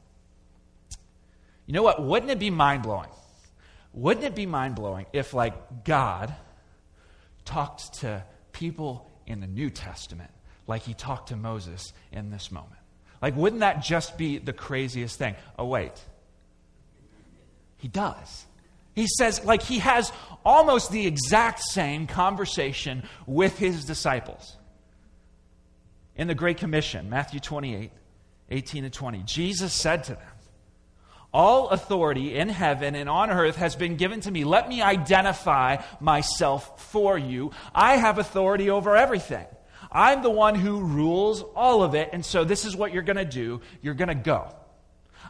[1.67, 2.03] You know what?
[2.03, 3.09] Wouldn't it be mind blowing?
[3.93, 6.35] Wouldn't it be mind blowing if, like, God
[7.45, 10.31] talked to people in the New Testament
[10.67, 12.81] like he talked to Moses in this moment?
[13.21, 15.37] Like, wouldn't that just be the craziest thing?
[15.59, 15.93] Oh, wait.
[17.77, 18.47] He does.
[18.95, 20.13] He says, like, he has
[20.45, 24.57] almost the exact same conversation with his disciples.
[26.15, 27.91] In the Great Commission, Matthew 28,
[28.51, 30.23] 18 and 20, Jesus said to them,
[31.33, 34.45] all authority in heaven and on earth has been given to me.
[34.45, 37.53] Let me identify myself for you.
[37.75, 39.47] I have authority over everything.
[39.91, 42.11] I'm the one who rules all of it.
[42.13, 43.61] And so this is what you're going to do.
[43.83, 44.55] You're going to go.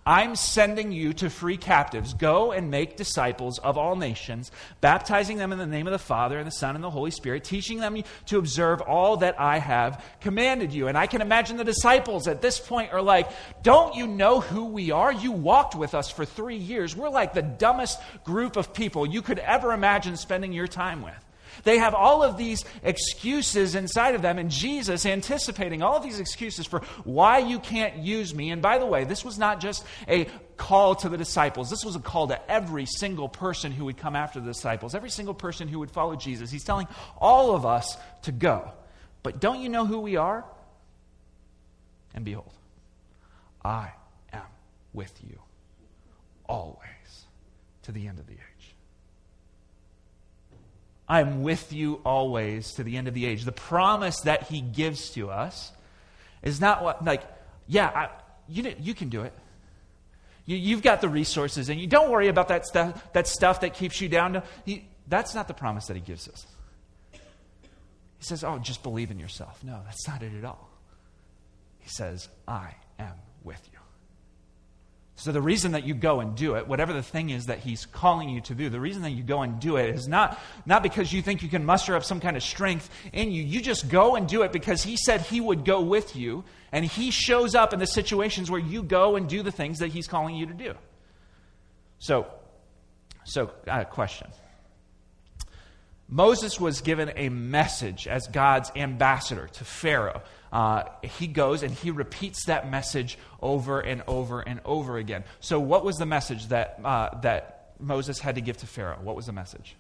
[0.04, 2.12] I'm sending you to free captives.
[2.14, 6.38] Go and make disciples of all nations, baptizing them in the name of the Father
[6.38, 10.04] and the Son and the Holy Spirit, teaching them to observe all that I have
[10.20, 10.88] commanded you.
[10.88, 13.30] And I can imagine the disciples at this point are like,
[13.62, 15.12] Don't you know who we are?
[15.12, 16.96] You walked with us for three years.
[16.96, 21.14] We're like the dumbest group of people you could ever imagine spending your time with.
[21.64, 26.20] They have all of these excuses inside of them, and Jesus anticipating all of these
[26.20, 28.50] excuses for why you can't use me.
[28.50, 31.96] And by the way, this was not just a call to the disciples, this was
[31.96, 35.68] a call to every single person who would come after the disciples, every single person
[35.68, 36.50] who would follow Jesus.
[36.50, 36.86] He's telling
[37.18, 38.70] all of us to go.
[39.22, 40.44] But don't you know who we are?
[42.14, 42.52] And behold,
[43.64, 43.92] I
[44.32, 44.42] am
[44.92, 45.38] with you
[46.46, 46.78] always
[47.82, 48.51] to the end of the age.
[51.12, 53.44] I'm with you always to the end of the age.
[53.44, 55.70] The promise that he gives to us
[56.42, 57.22] is not what, like,
[57.66, 58.09] yeah, I,
[58.48, 59.35] you, you can do it.
[60.46, 63.75] You, have got the resources, and you don't worry about that stuff, that stuff that
[63.75, 64.42] keeps you down.
[64.64, 66.46] he, that's not the promise that he gives us.
[67.12, 69.62] He says, oh, just believe in yourself.
[69.62, 70.70] No, that's not it at all.
[71.81, 73.12] He says, I am
[73.44, 73.79] with you.
[75.22, 77.87] So, the reason that you go and do it, whatever the thing is that he's
[77.87, 80.82] calling you to do, the reason that you go and do it is not, not
[80.82, 83.40] because you think you can muster up some kind of strength in you.
[83.40, 86.85] You just go and do it because he said he would go with you, and
[86.85, 90.08] he shows up in the situations where you go and do the things that he's
[90.08, 90.74] calling you to do.
[92.00, 92.26] So,
[93.22, 94.26] so uh, question.
[96.12, 100.22] Moses was given a message as God's ambassador to Pharaoh
[100.53, 105.25] uh, he goes and he repeats that message over and over and over again.
[105.40, 108.98] So, what was the message that, uh, that Moses had to give to Pharaoh?
[109.03, 109.75] What was the message?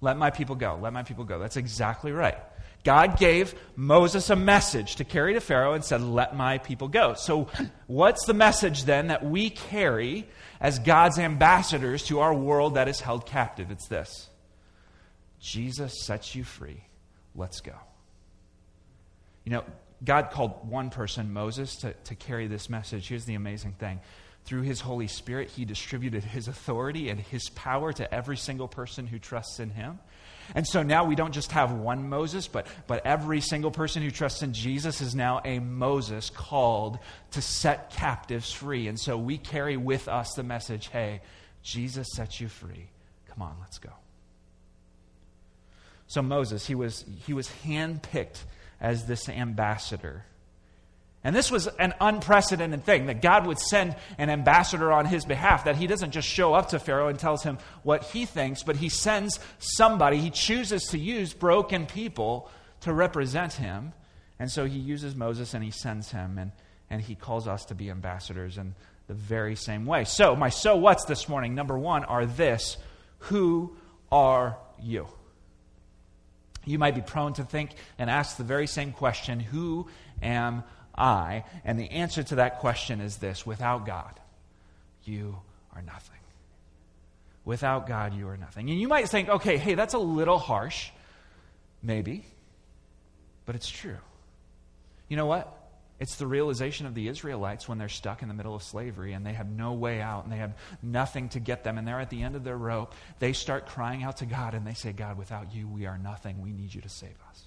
[0.00, 0.78] Let my people go.
[0.80, 1.40] Let my people go.
[1.40, 2.38] That's exactly right.
[2.84, 7.14] God gave Moses a message to carry to Pharaoh and said, Let my people go.
[7.14, 7.48] So,
[7.86, 10.28] what's the message then that we carry
[10.60, 13.70] as God's ambassadors to our world that is held captive?
[13.70, 14.28] It's this
[15.40, 16.84] Jesus sets you free
[17.34, 17.74] let's go.
[19.44, 19.64] You know,
[20.02, 23.08] God called one person, Moses, to, to carry this message.
[23.08, 24.00] Here's the amazing thing
[24.44, 29.06] through his Holy Spirit, he distributed his authority and his power to every single person
[29.06, 29.98] who trusts in him.
[30.54, 34.10] And so now we don't just have one Moses, but, but every single person who
[34.10, 36.98] trusts in Jesus is now a Moses called
[37.32, 38.88] to set captives free.
[38.88, 41.20] And so we carry with us the message hey,
[41.62, 42.88] Jesus sets you free.
[43.28, 43.90] Come on, let's go.
[46.06, 48.42] So Moses, he was, he was handpicked
[48.80, 50.24] as this ambassador.
[51.24, 55.64] And this was an unprecedented thing that God would send an ambassador on his behalf,
[55.64, 58.76] that he doesn't just show up to Pharaoh and tells him what he thinks, but
[58.76, 60.18] he sends somebody.
[60.18, 62.50] He chooses to use broken people
[62.82, 63.94] to represent him.
[64.38, 66.52] And so he uses Moses and he sends him, and,
[66.90, 68.74] and he calls us to be ambassadors in
[69.06, 70.04] the very same way.
[70.04, 72.76] So, my so what's this morning, number one, are this
[73.18, 73.76] Who
[74.12, 75.08] are you?
[76.66, 79.88] you might be prone to think and ask the very same question Who
[80.22, 80.83] am I?
[80.96, 84.18] And the answer to that question is this without God,
[85.04, 85.36] you
[85.74, 86.14] are nothing.
[87.44, 88.70] Without God, you are nothing.
[88.70, 90.90] And you might think, okay, hey, that's a little harsh.
[91.82, 92.24] Maybe.
[93.44, 93.98] But it's true.
[95.08, 95.54] You know what?
[96.00, 99.24] It's the realization of the Israelites when they're stuck in the middle of slavery and
[99.24, 102.10] they have no way out and they have nothing to get them and they're at
[102.10, 102.94] the end of their rope.
[103.20, 106.42] They start crying out to God and they say, God, without you, we are nothing.
[106.42, 107.43] We need you to save us.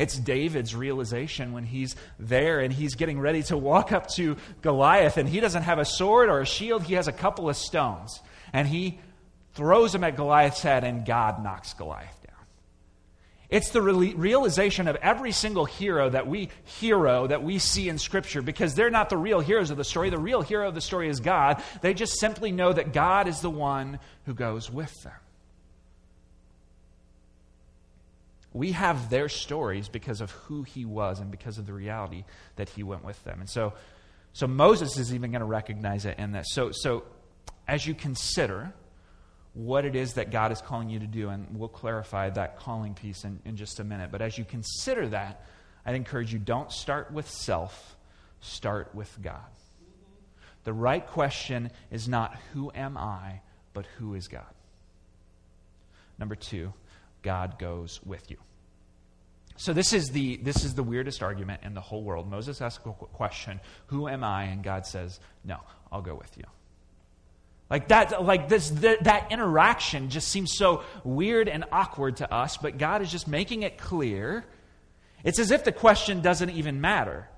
[0.00, 5.18] It's David's realization when he's there and he's getting ready to walk up to Goliath
[5.18, 8.18] and he doesn't have a sword or a shield, he has a couple of stones.
[8.54, 8.98] And he
[9.52, 12.46] throws them at Goliath's head and God knocks Goliath down.
[13.50, 18.40] it's the realization of every single hero that we hero that we see in scripture
[18.40, 20.08] because they're not the real heroes of the story.
[20.08, 21.62] The real hero of the story is God.
[21.82, 25.12] They just simply know that God is the one who goes with them.
[28.52, 32.24] We have their stories because of who he was and because of the reality
[32.56, 33.40] that he went with them.
[33.40, 33.74] And so
[34.32, 36.46] so Moses is even going to recognize it in this.
[36.50, 37.04] So so
[37.66, 38.72] as you consider
[39.54, 42.94] what it is that God is calling you to do, and we'll clarify that calling
[42.94, 44.10] piece in, in just a minute.
[44.12, 45.44] But as you consider that,
[45.84, 47.96] I'd encourage you don't start with self,
[48.40, 49.40] start with God.
[50.64, 53.40] The right question is not who am I,
[53.72, 54.44] but who is God?
[56.18, 56.72] Number two,
[57.22, 58.36] God goes with you.
[59.56, 62.30] So this is the this is the weirdest argument in the whole world.
[62.30, 65.58] Moses asks a question, "Who am I?" and God says, "No,
[65.92, 66.44] I'll go with you."
[67.70, 72.56] Like that, like this, that, that interaction just seems so weird and awkward to us,
[72.56, 74.44] but God is just making it clear.
[75.22, 77.28] It's as if the question doesn't even matter.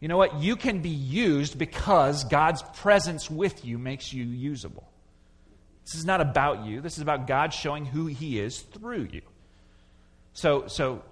[0.00, 0.42] You know what?
[0.42, 4.87] You can be used because God's presence with you makes you usable.
[5.88, 6.82] This is not about you.
[6.82, 9.22] This is about God showing who He is through you.
[10.34, 11.02] So, so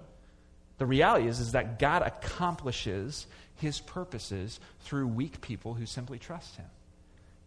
[0.77, 3.25] the reality is, is that God accomplishes
[3.55, 6.67] His purposes through weak people who simply trust Him.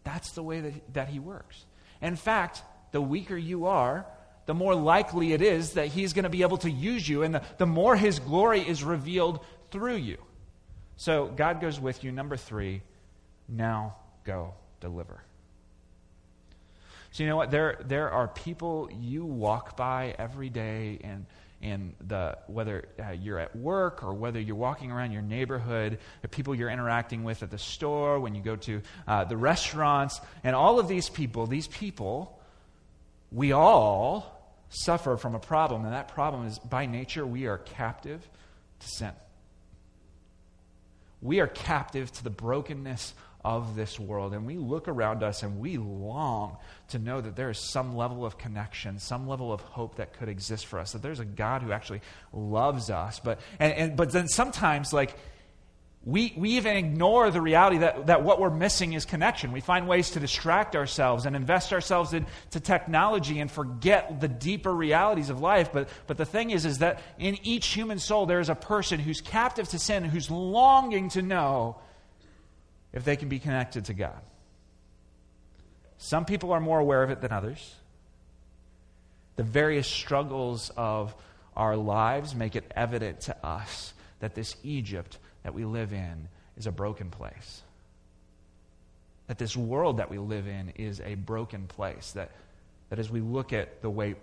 [0.03, 1.65] That's the way that, that he works.
[2.01, 4.05] In fact, the weaker you are,
[4.45, 7.35] the more likely it is that he's going to be able to use you, and
[7.35, 10.17] the, the more his glory is revealed through you.
[10.97, 12.11] So God goes with you.
[12.11, 12.81] Number three,
[13.47, 15.21] now go deliver.
[17.11, 17.51] So you know what?
[17.51, 21.25] There, there are people you walk by every day, and
[21.61, 26.27] in the whether uh, you're at work or whether you're walking around your neighborhood, the
[26.27, 30.55] people you're interacting with at the store, when you go to uh, the restaurants, and
[30.55, 32.39] all of these people, these people,
[33.31, 38.27] we all suffer from a problem, and that problem is by nature we are captive
[38.79, 39.11] to sin.
[41.21, 43.13] We are captive to the brokenness
[43.43, 44.33] of this world.
[44.33, 46.57] And we look around us and we long
[46.89, 50.29] to know that there is some level of connection, some level of hope that could
[50.29, 52.01] exist for us, that there's a God who actually
[52.33, 53.19] loves us.
[53.19, 55.15] But, and, and but then sometimes, like,
[56.03, 59.51] we, we even ignore the reality that, that what we're missing is connection.
[59.51, 64.73] We find ways to distract ourselves and invest ourselves into technology and forget the deeper
[64.73, 65.71] realities of life.
[65.71, 68.99] But, but the thing is, is that in each human soul, there is a person
[68.99, 71.77] who's captive to sin, who's longing to know
[72.93, 74.19] if they can be connected to God.
[75.97, 77.75] Some people are more aware of it than others.
[79.35, 81.15] The various struggles of
[81.55, 86.27] our lives make it evident to us that this Egypt that we live in
[86.57, 87.61] is a broken place.
[89.27, 92.11] That this world that we live in is a broken place.
[92.11, 92.31] That,
[92.89, 94.15] that as we look at the way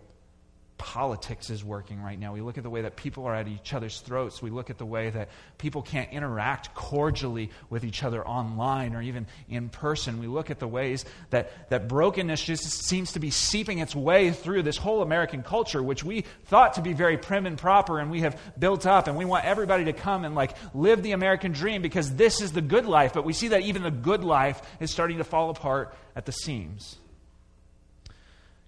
[0.79, 2.33] politics is working right now.
[2.33, 4.41] We look at the way that people are at each other's throats.
[4.41, 9.03] We look at the way that people can't interact cordially with each other online or
[9.03, 10.20] even in person.
[10.20, 14.31] We look at the ways that, that brokenness just seems to be seeping its way
[14.31, 18.11] through this whole American culture, which we thought to be very prim and proper and
[18.11, 19.09] we have built up.
[19.09, 22.53] And we want everybody to come and like live the American dream because this is
[22.53, 23.12] the good life.
[23.12, 26.33] But we see that even the good life is starting to fall apart at the
[26.33, 26.97] seams.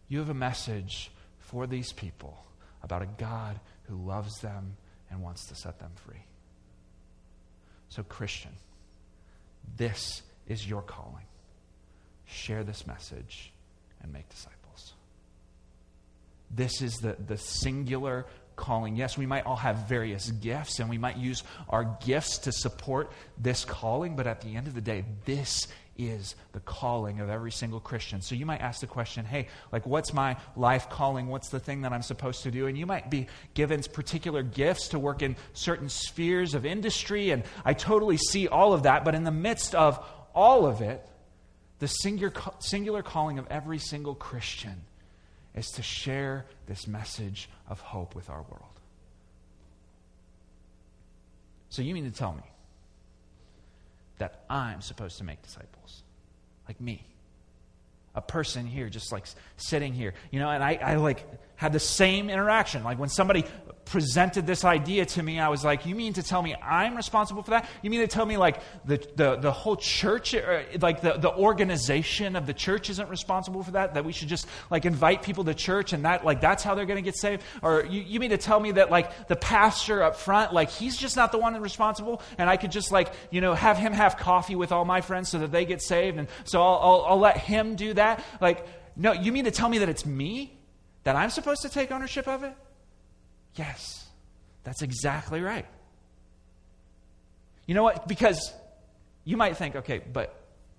[0.09, 1.13] You have a message
[1.51, 2.39] for these people
[2.83, 4.77] about a God who loves them
[5.11, 6.25] and wants to set them free.
[7.89, 8.53] So, Christian,
[9.77, 11.25] this is your calling.
[12.25, 13.53] Share this message
[14.01, 14.95] and make disciples.
[16.53, 18.95] This is the, the singular calling.
[18.95, 23.11] Yes, we might all have various gifts and we might use our gifts to support
[23.37, 25.67] this calling, but at the end of the day, this
[26.09, 28.21] is the calling of every single Christian.
[28.23, 31.27] So you might ask the question, hey, like, what's my life calling?
[31.27, 32.67] What's the thing that I'm supposed to do?
[32.67, 37.45] And you might be given particular gifts to work in certain spheres of industry, and
[37.65, 39.05] I totally see all of that.
[39.05, 41.07] But in the midst of all of it,
[41.79, 44.83] the singular, singular calling of every single Christian
[45.55, 48.65] is to share this message of hope with our world.
[51.71, 52.43] So you mean to tell me
[54.21, 56.05] that I'm supposed to make disciples?
[56.71, 57.05] like me.
[58.15, 59.25] A person here, just like
[59.57, 60.15] sitting here.
[60.31, 62.85] You know, and I, I like had the same interaction.
[62.85, 63.45] Like when somebody
[63.91, 67.43] presented this idea to me, I was like, You mean to tell me I'm responsible
[67.43, 67.69] for that?
[67.83, 71.33] You mean to tell me, like, the, the, the whole church, uh, like, the, the
[71.33, 73.95] organization of the church isn't responsible for that?
[73.95, 76.87] That we should just, like, invite people to church and that, like, that's how they're
[76.87, 77.43] going to get saved?
[77.63, 80.97] Or you, you mean to tell me that, like, the pastor up front, like, he's
[80.97, 84.17] just not the one responsible and I could just, like, you know, have him have
[84.17, 87.19] coffee with all my friends so that they get saved and so I'll, I'll, I'll
[87.19, 88.25] let him do that?
[88.41, 88.67] Like,
[88.97, 90.57] no, you mean to tell me that it's me?
[91.03, 92.55] That I'm supposed to take ownership of it?
[93.57, 94.09] Yes,
[94.65, 95.67] that's exactly right.
[97.67, 98.09] You know what?
[98.09, 98.53] Because
[99.25, 100.35] you might think, okay, but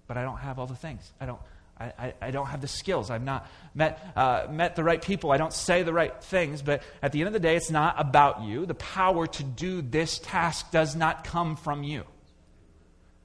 [0.07, 1.11] but I don't have all the things.
[1.19, 1.39] I don't.
[1.79, 3.09] I, I, don't have the skills.
[3.09, 5.31] I've not met, uh, met the right people.
[5.31, 6.61] I don't say the right things.
[6.61, 8.67] But at the end of the day, it's not about you.
[8.67, 12.03] The power to do this task does not come from you,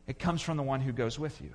[0.06, 1.52] it comes from the one who goes with you.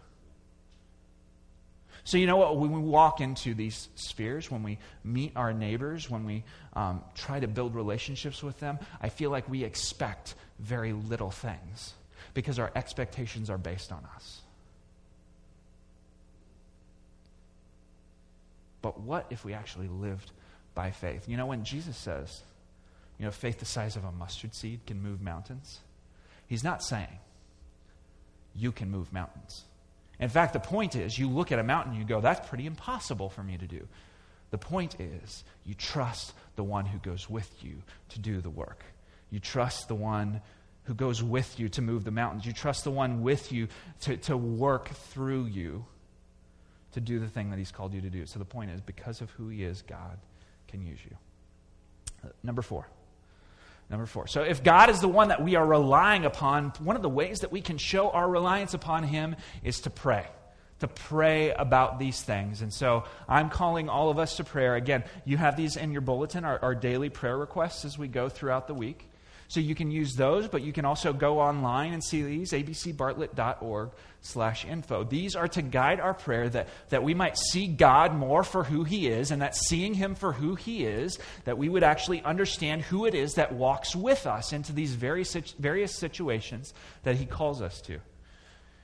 [2.03, 2.57] So, you know what?
[2.57, 6.43] When we walk into these spheres, when we meet our neighbors, when we
[6.73, 11.93] um, try to build relationships with them, I feel like we expect very little things
[12.33, 14.41] because our expectations are based on us.
[18.81, 20.31] But what if we actually lived
[20.73, 21.29] by faith?
[21.29, 22.41] You know, when Jesus says,
[23.19, 25.79] you know, faith the size of a mustard seed can move mountains,
[26.47, 27.19] he's not saying
[28.55, 29.63] you can move mountains.
[30.21, 32.67] In fact, the point is, you look at a mountain, and you go, that's pretty
[32.67, 33.87] impossible for me to do.
[34.51, 38.83] The point is, you trust the one who goes with you to do the work.
[39.31, 40.41] You trust the one
[40.83, 42.45] who goes with you to move the mountains.
[42.45, 43.67] You trust the one with you
[44.01, 45.85] to, to work through you
[46.91, 48.25] to do the thing that he's called you to do.
[48.25, 50.19] So the point is, because of who he is, God
[50.67, 51.17] can use you.
[52.23, 52.87] Uh, number four.
[53.91, 54.25] Number four.
[54.25, 57.41] So, if God is the one that we are relying upon, one of the ways
[57.41, 60.25] that we can show our reliance upon Him is to pray.
[60.79, 62.61] To pray about these things.
[62.61, 64.75] And so I'm calling all of us to prayer.
[64.75, 68.29] Again, you have these in your bulletin, our, our daily prayer requests as we go
[68.29, 69.10] throughout the week.
[69.51, 73.89] So you can use those, but you can also go online and see these, abcbartlett.org
[74.21, 75.03] slash info.
[75.03, 78.85] These are to guide our prayer that, that we might see God more for who
[78.85, 82.83] he is, and that seeing him for who he is, that we would actually understand
[82.83, 86.73] who it is that walks with us into these various, various situations
[87.03, 87.99] that he calls us to.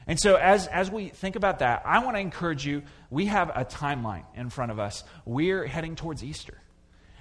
[0.05, 2.84] And so, as, as we think about that, I want to encourage you.
[3.09, 5.05] We have a timeline in front of us.
[5.24, 6.57] We're heading towards Easter.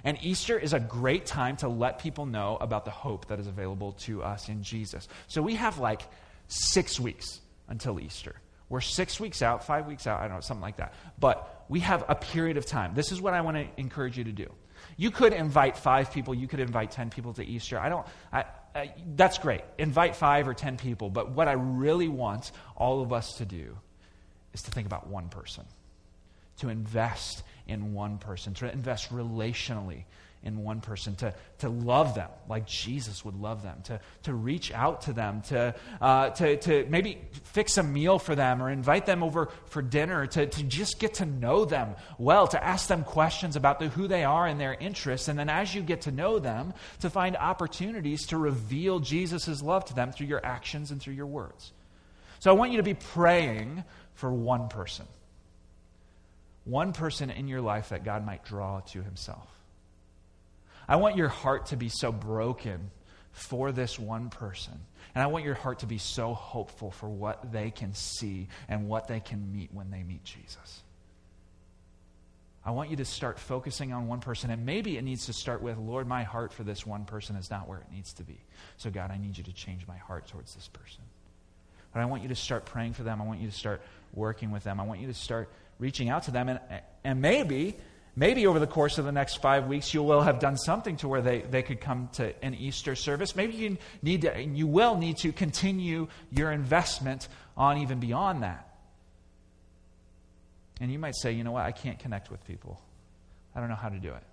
[0.03, 3.47] And Easter is a great time to let people know about the hope that is
[3.47, 5.07] available to us in Jesus.
[5.27, 6.01] So we have like
[6.47, 8.35] six weeks until Easter.
[8.69, 10.93] We're six weeks out, five weeks out, I don't know, something like that.
[11.19, 12.93] But we have a period of time.
[12.95, 14.51] This is what I want to encourage you to do.
[14.97, 17.79] You could invite five people, you could invite 10 people to Easter.
[17.79, 18.45] I don't, I,
[18.75, 19.61] I, that's great.
[19.77, 21.09] Invite five or 10 people.
[21.09, 23.77] But what I really want all of us to do
[24.53, 25.65] is to think about one person,
[26.57, 30.03] to invest in one person, to invest relationally
[30.43, 34.71] in one person, to, to love them like Jesus would love them, to, to reach
[34.71, 39.05] out to them, to, uh, to, to maybe fix a meal for them or invite
[39.05, 43.03] them over for dinner, to, to just get to know them well, to ask them
[43.03, 45.27] questions about the, who they are and their interests.
[45.27, 49.85] And then as you get to know them, to find opportunities to reveal Jesus' love
[49.85, 51.73] to them through your actions and through your words.
[52.39, 55.07] So I want you to be praying for one person
[56.67, 59.47] one person in your life that God might draw to himself.
[60.87, 62.91] I want your heart to be so broken
[63.31, 64.73] for this one person.
[65.13, 68.87] And I want your heart to be so hopeful for what they can see and
[68.87, 70.81] what they can meet when they meet Jesus.
[72.65, 74.49] I want you to start focusing on one person.
[74.49, 77.49] And maybe it needs to start with, Lord, my heart for this one person is
[77.49, 78.37] not where it needs to be.
[78.75, 81.01] So, God, I need you to change my heart towards this person.
[81.93, 83.21] But I want you to start praying for them.
[83.21, 83.81] I want you to start
[84.13, 84.79] working with them.
[84.79, 85.49] I want you to start
[85.79, 86.49] reaching out to them.
[86.49, 86.59] And,
[87.03, 87.77] and maybe,
[88.15, 91.07] maybe over the course of the next five weeks, you will have done something to
[91.07, 93.35] where they, they could come to an Easter service.
[93.35, 98.43] Maybe you need to, and you will need to continue your investment on even beyond
[98.43, 98.63] that.
[100.79, 102.81] And you might say, you know what, I can't connect with people.
[103.55, 104.23] I don't know how to do it.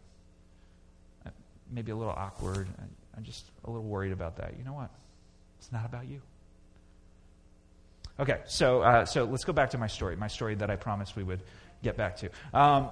[1.27, 1.31] Uh,
[1.71, 2.69] maybe a little awkward.
[3.17, 4.55] I'm just a little worried about that.
[4.59, 4.91] You know what?
[5.59, 6.21] It's not about you.
[8.19, 11.17] Okay, so, uh, so let's go back to my story, my story that I promised
[11.17, 11.41] we would
[11.83, 12.31] get back to.
[12.53, 12.91] Um,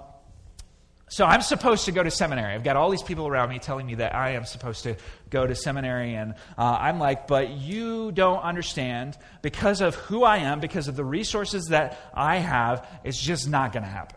[1.09, 2.55] so I'm supposed to go to seminary.
[2.55, 4.97] I've got all these people around me telling me that I am supposed to
[5.29, 9.19] go to seminary, and uh, I'm like, but you don't understand.
[9.43, 13.73] Because of who I am, because of the resources that I have, it's just not
[13.73, 14.17] going to happen.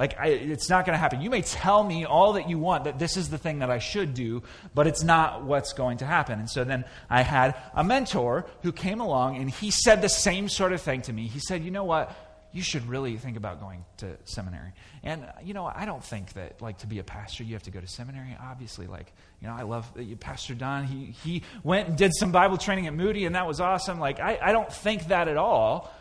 [0.00, 1.20] Like, I, it's not going to happen.
[1.20, 3.80] You may tell me all that you want, that this is the thing that I
[3.80, 4.42] should do,
[4.74, 6.38] but it's not what's going to happen.
[6.38, 10.48] And so then I had a mentor who came along and he said the same
[10.48, 11.26] sort of thing to me.
[11.26, 12.16] He said, You know what?
[12.52, 14.72] you should really think about going to seminary.
[15.04, 17.62] And, uh, you know, I don't think that, like, to be a pastor, you have
[17.64, 18.36] to go to seminary.
[18.42, 20.84] Obviously, like, you know, I love uh, Pastor Don.
[20.84, 24.00] He, he went and did some Bible training at Moody, and that was awesome.
[24.00, 25.94] Like, I, I don't think that at all.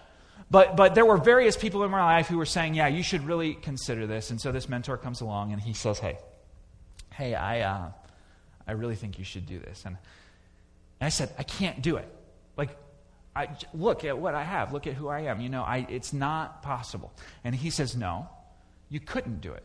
[0.52, 3.26] But, but there were various people in my life who were saying, yeah, you should
[3.26, 4.32] really consider this.
[4.32, 6.18] And so this mentor comes along and he says, hey,
[7.14, 7.92] hey, I, uh,
[8.68, 9.84] I really think you should do this.
[9.86, 9.96] And,
[11.00, 12.08] and I said, I can't do it.
[12.58, 12.76] Like,
[13.36, 14.74] I, look at what I have.
[14.74, 15.40] Look at who I am.
[15.40, 17.14] You know, I, it's not possible.
[17.44, 18.28] And he says, no,
[18.90, 19.64] you couldn't do it.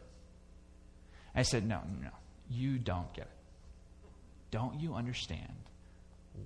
[1.34, 2.10] I said, no, no, no,
[2.50, 4.10] you don't get it.
[4.50, 5.52] Don't you understand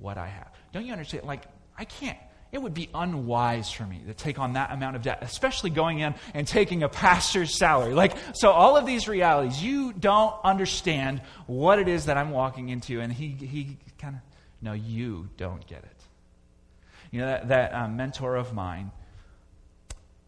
[0.01, 0.49] what I have?
[0.73, 1.25] Don't you understand?
[1.25, 1.43] Like,
[1.77, 2.19] I can't
[2.51, 5.99] it would be unwise for me to take on that amount of debt, especially going
[5.99, 7.93] in and taking a pastor's salary.
[7.93, 12.71] Like, so all of these realities, you don't understand what it is that I'm walking
[12.71, 13.01] into.
[13.01, 14.23] And he, he kind of,
[14.63, 16.03] no, you don't get it.
[17.11, 18.93] You know, that, that uh, mentor of mine,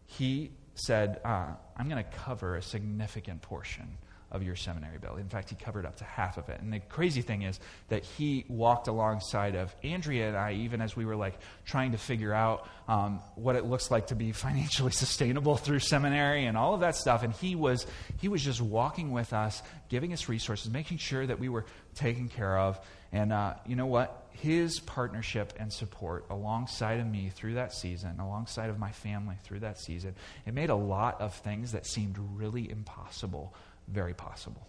[0.05, 3.97] he said, uh, I'm going to cover a significant portion
[4.31, 5.15] of your seminary bill.
[5.15, 6.61] In fact, he covered up to half of it.
[6.61, 7.59] And the crazy thing is
[7.89, 11.97] that he walked alongside of Andrea and I, even as we were like trying to
[11.97, 16.73] figure out um, what it looks like to be financially sustainable through seminary and all
[16.73, 17.23] of that stuff.
[17.23, 17.85] And he was
[18.19, 21.65] he was just walking with us, giving us resources, making sure that we were
[21.95, 22.79] taken care of.
[23.11, 24.27] And uh, you know what?
[24.31, 29.59] His partnership and support alongside of me through that season, alongside of my family through
[29.59, 30.15] that season,
[30.45, 33.53] it made a lot of things that seemed really impossible
[33.91, 34.67] very possible.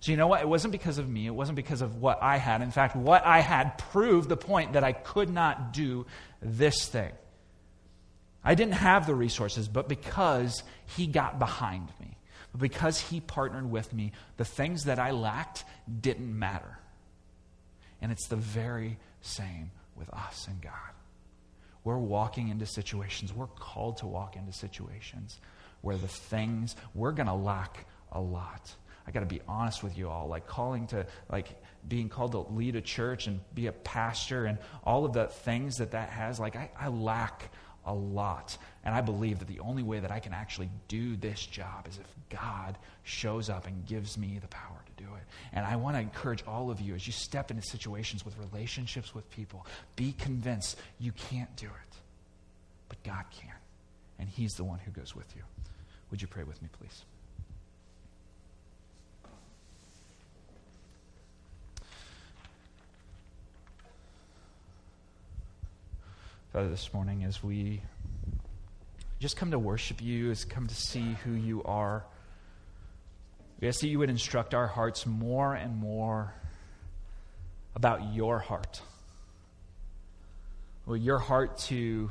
[0.00, 0.40] So, you know what?
[0.40, 1.26] It wasn't because of me.
[1.26, 2.62] It wasn't because of what I had.
[2.62, 6.06] In fact, what I had proved the point that I could not do
[6.40, 7.10] this thing.
[8.44, 10.62] I didn't have the resources, but because
[10.96, 12.16] He got behind me,
[12.56, 15.64] because He partnered with me, the things that I lacked
[16.00, 16.78] didn't matter.
[18.00, 20.72] And it's the very same with us and God.
[21.82, 25.40] We're walking into situations, we're called to walk into situations
[25.80, 28.74] where the things we're going to lack a lot.
[29.06, 30.28] I got to be honest with you all.
[30.28, 34.58] Like calling to, like being called to lead a church and be a pastor and
[34.84, 37.50] all of the things that that has, like I, I lack
[37.86, 38.56] a lot.
[38.84, 41.98] And I believe that the only way that I can actually do this job is
[41.98, 45.22] if God shows up and gives me the power to do it.
[45.52, 49.14] And I want to encourage all of you as you step into situations with relationships
[49.14, 51.96] with people, be convinced you can't do it,
[52.90, 53.54] but God can.
[54.18, 55.42] And He's the one who goes with you.
[56.10, 57.04] Would you pray with me, please?
[66.52, 67.82] Father, this morning as we
[69.20, 72.06] just come to worship you, as come to see who you are,
[73.60, 76.32] we ask that you would instruct our hearts more and more
[77.76, 78.80] about your heart.
[80.86, 82.10] Well, your heart to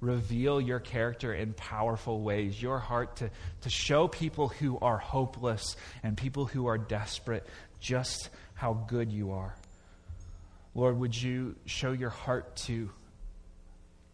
[0.00, 3.30] reveal your character in powerful ways, your heart to,
[3.60, 7.46] to show people who are hopeless and people who are desperate
[7.78, 9.54] just how good you are.
[10.74, 12.90] Lord, would you show your heart to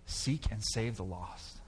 [0.06, 1.58] seek and save the lost?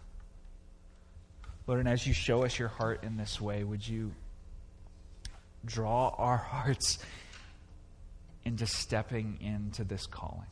[1.66, 4.12] Lord, and as you show us your heart in this way, would you
[5.64, 6.98] draw our hearts
[8.44, 10.46] into stepping into this calling?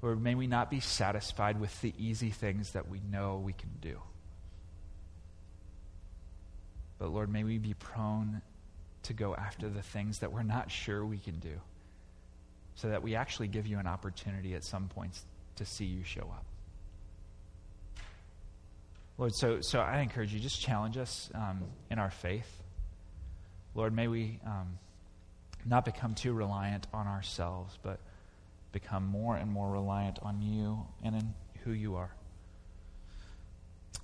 [0.00, 3.70] Lord, may we not be satisfied with the easy things that we know we can
[3.80, 4.00] do.
[6.98, 8.40] But Lord, may we be prone
[9.04, 11.60] to go after the things that we're not sure we can do
[12.74, 15.24] so that we actually give you an opportunity at some points
[15.56, 16.44] to see you show up.
[19.16, 22.50] Lord, so, so I encourage you, just challenge us um, in our faith.
[23.74, 24.78] Lord, may we um,
[25.64, 28.00] not become too reliant on ourselves, but
[28.72, 32.10] become more and more reliant on you and in who you are.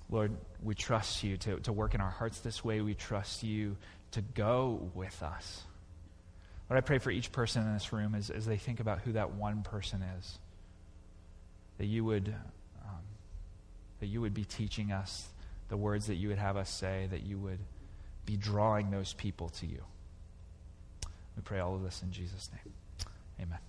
[0.09, 0.31] Lord,
[0.63, 2.81] we trust you to, to work in our hearts this way.
[2.81, 3.77] We trust you
[4.11, 5.63] to go with us.
[6.71, 9.11] Lord, I pray for each person in this room as, as they think about who
[9.11, 10.39] that one person is,
[11.77, 12.33] that you would
[12.85, 13.01] um,
[13.99, 15.27] that you would be teaching us
[15.67, 17.59] the words that you would have us say, that you would
[18.25, 19.83] be drawing those people to you.
[21.35, 22.73] We pray all of this in Jesus' name.
[23.41, 23.59] Amen.